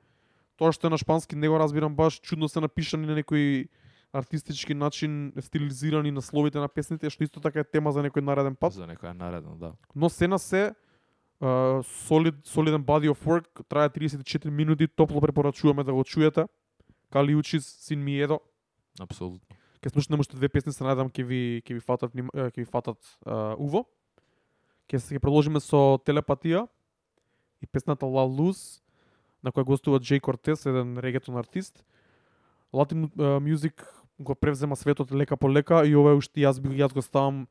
[0.58, 3.68] Тоа што е на шпански не го разбирам баш, чудно се напишани на некој
[4.14, 8.74] артистички начин, стилизирани насловите на песните, што исто така е тема за некој нареден пат.
[8.74, 9.74] За некоја наредно, да.
[9.96, 10.74] Но се на се,
[11.42, 16.46] uh, solid, solid body of work, трае 34 минути, топло препорачуваме да го чуете.
[17.12, 18.40] Кали Учис, Син ми едо.
[19.00, 19.57] Апсолутно.
[19.82, 22.98] Ке слушнеме уште две песни, се надам ќе ви ќе ви фатат ќе ви фатат
[23.26, 23.86] uh, уво.
[24.90, 26.66] Ќе се ќе продолжиме со телепатија
[27.62, 28.82] и песната La Luz,
[29.44, 31.84] на која гостува Джей Кортес, еден регетон артист.
[32.74, 33.86] Latin uh, music
[34.20, 37.48] го превзема светот лека по лека и ова е уште јас би јас го ставам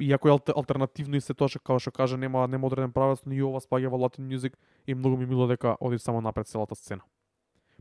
[0.00, 3.32] иако е алтернативно и се тоа што како што кажа нема нема одреден правец, но
[3.32, 6.74] и ова спаѓа во Latin music и многу ми мило дека оди само напред целата
[6.74, 7.02] сцена.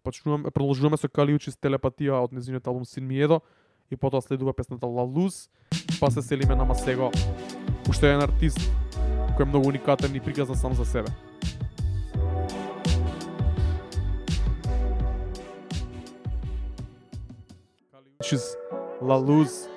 [0.03, 3.41] Почнуваме продолжуваме со Калиучи с телепатија од незиниот албум Син ми едо
[3.91, 5.49] и потоа следува песната La Luz,
[5.99, 7.11] па се селиме на Масего.
[7.89, 8.59] Уште еден артист
[9.35, 11.11] кој е многу уникатен и приказан сам за себе.
[18.23, 18.55] Учис
[19.03, 19.67] La Luz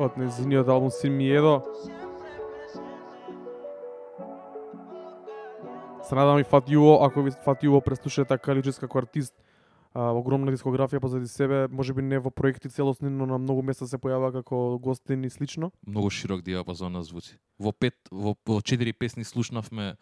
[0.00, 1.60] од незиниот албум Sin Miedo.
[6.08, 9.34] Се надам и фати ако ви фати преслушате Кали така како артист,
[9.94, 13.98] а, огромна дискографија позади себе, можеби не во проекти целосни, но на многу места се
[13.98, 15.70] појава како гостин и слично.
[15.86, 17.38] Многу широк диапазон на звуци.
[17.58, 19.96] Во пет, во, во четири песни слушнавме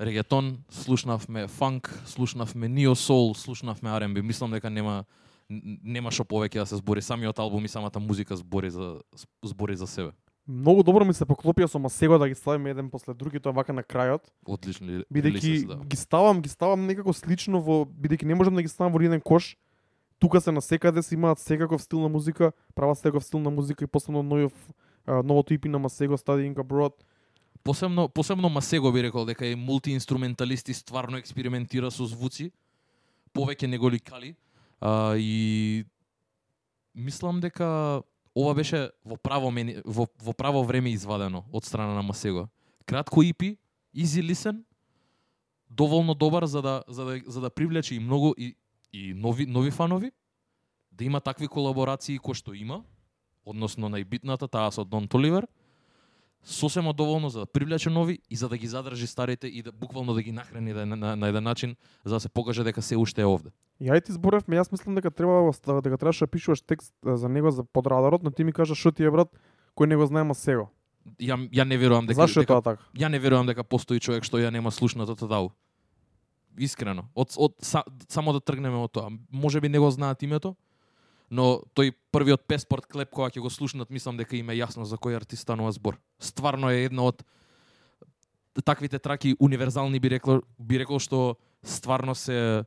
[0.00, 4.22] регетон, слушнавме фанк, слушнавме нио сол, слушнавме R&B.
[4.22, 5.04] Мислам дека нема
[5.48, 7.02] нема што повеќе да се збори.
[7.04, 9.00] Самиот албум и самата музика збори за
[9.44, 10.12] збори за себе.
[10.48, 13.52] Многу добро ми се поклопија со Масего да ги ставиме еден после друг и тоа
[13.56, 14.28] вака на крајот.
[14.44, 15.76] Одлични Бидејќи да.
[15.80, 19.20] ги ставам, ги ставам некако слично во бидејќи не можам да ги ставам во еден
[19.24, 19.56] кош.
[20.20, 23.88] Тука се насекаде се имаат секаков стил на музика, прават секаков стил на музика и
[23.88, 24.52] посебно новиот
[25.06, 26.92] новото EP на Масего Studying Abroad.
[27.62, 32.52] Посебно посебно Масего би рекол дека е мултиинструменталист и стварно експериментира со звуци.
[33.34, 34.36] Повеќе него ли кали.
[34.80, 35.84] А, и
[36.94, 38.02] мислам дека
[38.34, 42.48] ова беше во право мени, во, во право време извадено од страна на Масего.
[42.84, 43.56] Кратко EP,
[43.94, 44.64] easy listen,
[45.70, 48.56] доволно добар за да за да за да привлече и многу и
[48.92, 50.12] и нови нови фанови,
[50.92, 52.84] да има такви колаборации кои што има,
[53.44, 55.46] односно најбитната таа со Дон Толивер,
[56.44, 60.14] сосема доволно за да привлече нови и за да ги задржи старите и да буквално
[60.14, 62.96] да ги нахрани да, на, на, на еден начин за да се покаже дека се
[62.96, 63.50] уште е овде.
[63.80, 65.50] И ајде ти зборевме, јас мислам дека треба
[65.82, 69.04] дека требаше да пишуваш текст за него за подрадарот, но ти ми кажа што ти
[69.04, 69.28] е брат
[69.76, 70.70] кој не го знае Масего.
[71.20, 72.82] Ја ја не верувам дека Зашто дека тоа така?
[72.94, 75.50] ја не верувам дека постои човек што ја нема слушнато тадау.
[76.58, 77.08] Искрено.
[77.14, 79.10] Од, од са, само да тргнеме од тоа.
[79.32, 80.54] Може би не го знаат името,
[81.34, 84.98] но тој првиот песпорт клеп кога ќе го слушнат, мислам дека им е јасно за
[85.00, 85.98] кој артист станува збор.
[86.22, 87.24] Стварно е една од
[88.62, 91.34] таквите траки универзални би рекол би рекол што
[91.66, 92.62] стварно се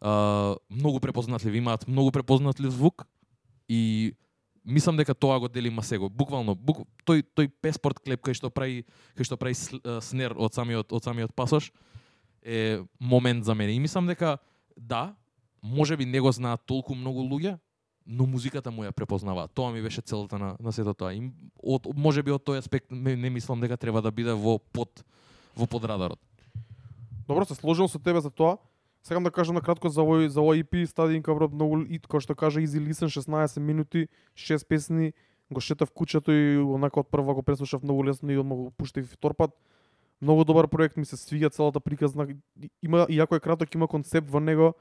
[0.00, 3.04] а, многу препознатливи, имаат многу препознатлив звук
[3.68, 4.14] и
[4.64, 6.08] мислам дека тоа го дели Масего.
[6.08, 8.86] Буквално, бук, тој тој песпорт клеп кај што прави
[9.18, 9.54] кај што прави
[10.00, 11.68] снер од самиот од самиот пасош
[12.40, 13.76] е момент за мене.
[13.76, 14.38] И мислам дека
[14.76, 15.14] да,
[15.62, 17.58] може би не го знаат толку многу луѓе,
[18.06, 19.48] но музиката му ја препознава.
[19.48, 21.12] Тоа ми беше целта на, на сето тоа.
[21.14, 21.30] И
[21.62, 25.02] од, може би од тој аспект не, не мислам дека треба да биде во под
[25.56, 26.20] во подрадарот.
[27.28, 28.58] Добро, се сложил со тебе за тоа.
[29.02, 32.20] Сакам да кажам на кратко за овој за овој EP Studying Abroad многу и како
[32.22, 35.12] што кажа Easy Listen 16 минути, 6 песни,
[35.50, 39.10] го шетав кучето и онака од прва го преслушав многу лесно и одма го пуштив
[39.12, 39.50] втор пат.
[40.20, 42.26] Многу добар проект, ми се свиѓа целата приказна.
[42.82, 44.74] Има иако е краток, има концепт во него.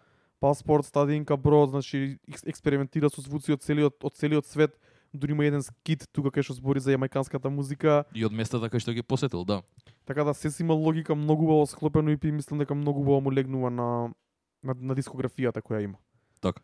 [0.46, 4.78] Паспорт, Studying Abroad, значи екс- експериментира со звуци од целиот од целиот свет.
[5.10, 8.06] Дури има еден скит тука кај што збори за јамајканската музика.
[8.14, 9.64] И од местата кај што ги посетил, да.
[10.06, 13.34] Така да се си има логика многу убаво склопено и мислам дека многу убаво му
[13.34, 14.14] легнува на
[14.62, 15.98] на, на дискографијата која има.
[16.42, 16.62] Така.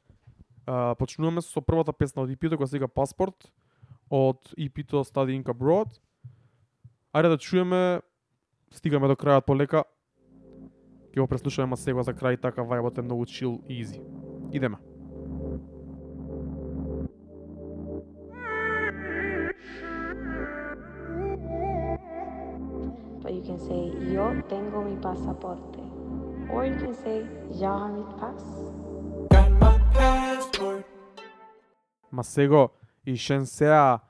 [0.68, 3.50] А, почнуваме со првата песна од EP-то која се вика Паспорт
[4.12, 5.90] од EP-то Studying Abroad.
[7.18, 8.02] Ајде да чуеме
[8.70, 9.84] стигаме до крајот полека.
[11.12, 14.00] Ќе го преслушаме Масего за крај така вајбот е многу chill и easy.
[14.52, 14.78] Идеме.
[23.22, 25.80] But you can say, yo tengo mi pasaporte.
[26.50, 27.28] Or you can say,
[27.60, 28.44] jag har mitt pass.
[32.12, 32.72] Масего
[33.06, 34.02] и Шенсеа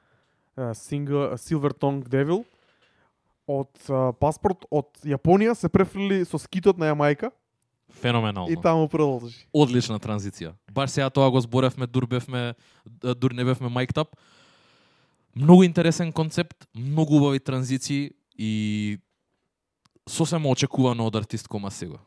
[0.73, 2.45] Silver Tongue Devil
[3.47, 7.31] од а, паспорт од Јапонија се префрли со скитот на Јамајка
[7.91, 8.47] Феноменално.
[8.47, 9.35] и таму продолжи.
[9.51, 10.53] Одлична транзиција.
[10.71, 12.53] Баш сега тоа го зборевме, дур бевме,
[13.15, 14.15] дур не бевме майктап.
[15.35, 18.99] Многу интересен концепт, многу убави транзиции и
[20.07, 21.97] сосема очекувано од артист кома сега.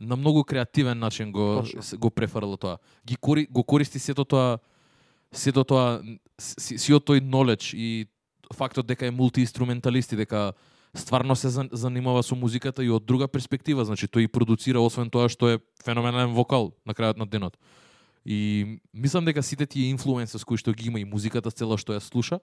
[0.00, 1.98] На многу креативен начин го Точно.
[1.98, 2.78] го префрла тоа.
[3.06, 4.58] Ги кори, го користи сето тоа
[5.32, 6.02] сето тоа
[6.38, 8.06] си- сиот тој knowledge и
[8.54, 10.52] фактот дека е мултиинструменталист и дека
[10.96, 15.10] стварно се зан- занимава со музиката и од друга перспектива, значи тој и продуцира освен
[15.10, 17.56] тоа што е феноменален вокал на крајот на денот.
[18.26, 22.00] И мислам дека сите тие инфлуенсерс кои што ги има и музиката цела што ја
[22.00, 22.40] слуша,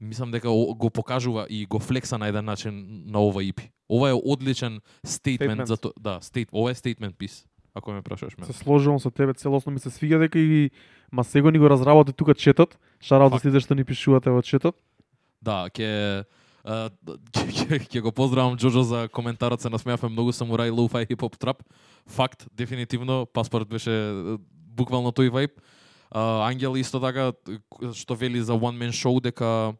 [0.00, 3.70] мислам дека го покажува и го флекса на еден начин на ова EP.
[3.88, 8.36] Ова е одличен стейтмент за то, да, стейт, ова е стейтмент пис, ако ме прашаш
[8.38, 8.46] ме.
[8.46, 10.70] Се сложувам со тебе целосно ми се свиѓа дека и
[11.12, 12.78] Масего ни го разработи тука четот.
[13.00, 14.74] Шараут за сите што ни пишувате во четот.
[15.44, 16.24] Да, ќе
[16.64, 16.88] а,
[17.36, 21.60] ќе ќе- го поздравам Џоџо за коментарот, се насмеавме многу самурај лоу-фај хип-хоп трап.
[22.08, 24.38] Факт, дефинитивно, паспорт беше
[24.74, 25.52] буквално тој вајб.
[26.14, 27.32] Ангел исто така
[27.92, 29.74] што вели за one man show дека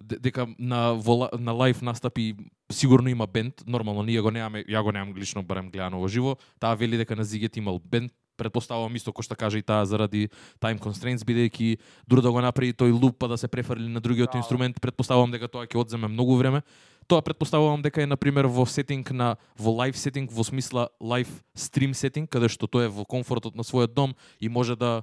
[0.00, 2.32] дека на во, на лайв настапи
[2.72, 6.36] сигурно има бенд, нормално ние го немаме, ја го немам лично барем гледано во живо.
[6.60, 10.28] Таа вели дека на Зигет имал бенд, предпоставувам исто кој што каже и таа заради
[10.60, 11.78] time constraints бидејќи
[12.08, 15.30] дури да го направи тој луп па да се префрли на другиот Да, инструмент, предпоставувам
[15.30, 16.62] дека тоа ќе одземе многу време.
[17.06, 21.28] тоа предпоставувам дека е на пример во сетинг на во лайв сетинг во смисла лайв
[21.54, 25.02] стрим сетинг каде што тој е во комфортот на својот дом и може да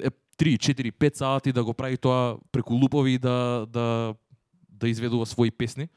[0.00, 4.14] е 3, 4, 5 сати да го прави тоа преку лупови да да
[4.68, 5.88] да изведува своји песни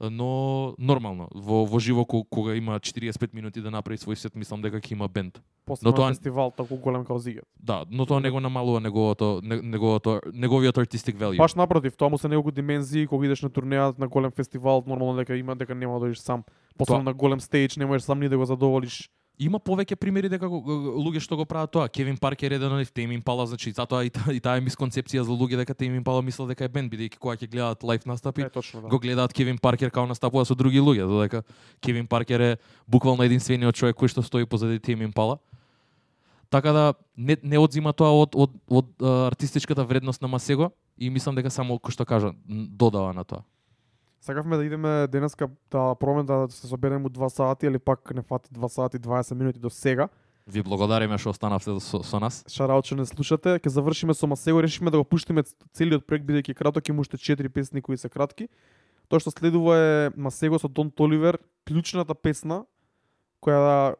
[0.00, 4.62] но нормално во во живо ко- кога има 45 минути да направи свој сет мислам
[4.62, 7.44] дека ќе има бенд Посебно Но тоа- фестивал толку голем како Зигет.
[7.58, 11.36] Да, но тоа не го намалува неговото не- неговото неговиот artistic value.
[11.36, 15.16] Баш напротив, тоа му се неколку димензии кога идеш на турнеја на голем фестивал, нормално
[15.16, 16.44] дека има дека нема да дојдеш сам.
[16.78, 19.10] Посебно на голем стејдж не можеш сам ни да го задоволиш.
[19.38, 21.88] Има повеќе примери дека луѓе што го прават тоа.
[21.88, 24.64] Кевин Паркер е еден од нив, Тейм Импала, значи затоа и, та, и таа е
[24.66, 28.06] мисконцепција за луѓе дека Тейм Импала мислел дека е бенд бидејќи кога ќе гледаат лайв
[28.06, 28.88] настапи, Е точно да.
[28.88, 31.44] го гледаат Кевин Паркер као настапува со други луѓе, додека
[31.80, 32.56] Кевин Паркер е
[32.88, 35.38] буквално единствениот човек кој што стои позади Тейм Импала.
[36.50, 41.10] Така да не, не одзима тоа од, од, од, а, артистичката вредност на Масего и
[41.10, 43.46] мислам дека само кој што кажа додава на тоа.
[44.20, 48.22] Сакавме да идеме денеска да пробаме да се собереме у 2 сати, или пак не
[48.22, 50.08] фати 2 сати 20 минути до сега.
[50.46, 52.40] Ви благодариме што останавте со, со нас.
[52.48, 55.44] Шараут што не слушате, ќе завршиме со Масего, решивме да го пуштиме
[55.76, 58.48] целиот проект бидејќи краток, има уште 4 песни кои се кратки.
[59.12, 61.36] Тоа што следува е Масего со Дон Толивер,
[61.68, 62.64] клучната песна
[63.44, 63.94] која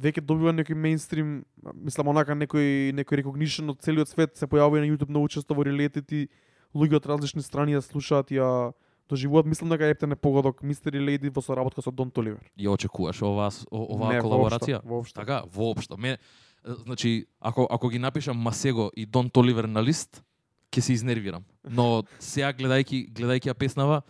[0.00, 1.44] веќе добива некој мейнстрим,
[1.74, 5.64] мислам онака некој некој recognition од целиот свет, се појавува на YouTube многу често во
[5.66, 6.28] релетити,
[6.74, 8.72] луѓе од различни страни ја слушаат, ја
[9.10, 9.46] доживуваат.
[9.46, 12.40] Мислам дека Ептен е погодок Мистери Леди во соработка со Дон Толивер.
[12.58, 14.80] Ја очекуваш оваа оваа Не, колаборација?
[14.84, 15.20] воопшто.
[15.20, 15.96] Така, воопшто.
[15.96, 16.18] Ме,
[16.64, 20.22] значи, ако, ако ги напишам Масего и Дон Толивер на лист,
[20.70, 21.44] ќе се изнервирам.
[21.64, 24.02] Но сега гледајќи гледајќи ја песнава,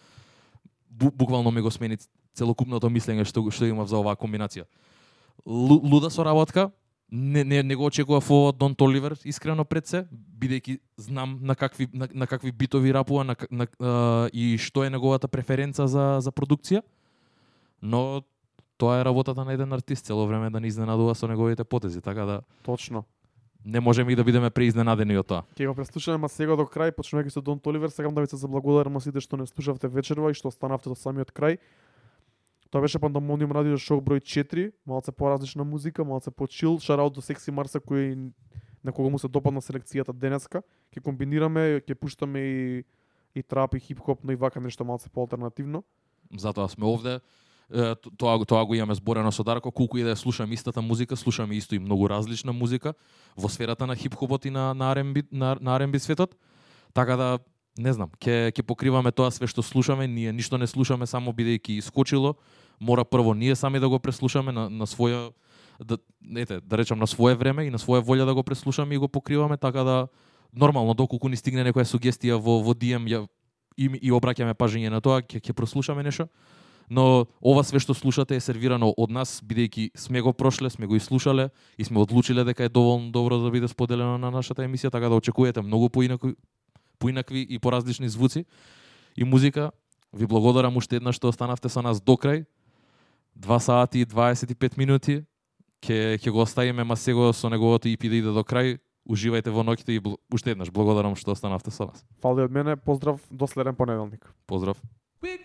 [0.91, 1.97] бу, буквално ми го смени
[2.35, 4.65] целокупното мислење што што имав за оваа комбинација.
[5.47, 6.71] Лу, луда соработка,
[7.12, 11.89] не, не, не го очекував ово Дон Толивер искрено пред се, бидејќи знам на какви
[11.93, 16.31] на, на какви битови рапува на, на, на и што е неговата преференца за за
[16.31, 16.82] продукција.
[17.82, 18.23] Но
[18.78, 22.24] тоа е работата на еден артист цело време да не изненадува со неговите потези, така
[22.24, 23.05] да Точно.
[23.65, 25.43] не можеме и да бидеме преизненадени од тоа.
[25.59, 29.01] Ќе го преслушаме Масего до крај, почнувајќи со Дон Толивер, сакам да ви се заблагодарам
[29.01, 31.59] сите што не слушавте вечерва и што останавте до самиот крај.
[32.71, 37.51] Тоа беше Пандамониум радио шоу број 4, малце поразлична музика, малце почил, шараут до Секси
[37.51, 38.31] Марса кој
[38.85, 40.63] на кого му се допадна селекцијата денеска.
[40.95, 42.85] Ќе комбинираме, ќе пуштаме и
[43.35, 45.85] и трап и хип-хоп, но и вака нешто малце поалтернативно.
[46.37, 47.21] Затоа сме овде.
[47.71, 51.17] Е, Тоа, го- тоа го имаме зборено со Дарко, колку и да слушам истата музика,
[51.17, 52.95] слушаме исто и многу различна музика
[53.37, 56.35] во сферата на хип-хопот и на, на, R&B, на, на R&B светот.
[56.93, 57.39] Така да,
[57.79, 61.79] не знам, ќе ќе покриваме тоа све што слушаме, ние ништо не слушаме само бидејќи
[61.79, 62.35] искочило,
[62.81, 65.32] мора прво ние сами да го преслушаме на, на своја
[65.85, 65.98] да
[66.36, 69.09] ете, да речам на свое време и на своја волја да го преслушаме и го
[69.09, 70.09] покриваме, така да
[70.52, 73.27] нормално доколку ни стигне некоја сугестија во во DM ја
[73.77, 76.28] и, и обраќаме пажење на тоа, ќе ќе прослушаме нешто.
[76.90, 80.98] Но ова све што слушате е сервирано од нас, бидејќи сме го прошле, сме го
[80.98, 85.09] слушале и сме одлучиле дека е доволно добро да биде споделено на нашата емисија, така
[85.09, 86.35] да очекувате многу поинакви,
[86.98, 88.44] поинакви и поразлични звуци
[89.16, 89.70] и музика.
[90.12, 92.44] Ви благодарам уште еднаш што останавте со нас до крај.
[93.36, 95.24] 2 сати и 25 минути.
[95.82, 98.78] Ќе ќе го оставиме Масего со неговото EP да иде до крај.
[99.09, 102.05] Уживајте во ноќите и бл- уште еднаш благодарам што останавте со нас.
[102.20, 104.28] Фали од мене, поздрав до следен понеделник.
[104.47, 104.77] Поздрав.
[105.23, 105.40] We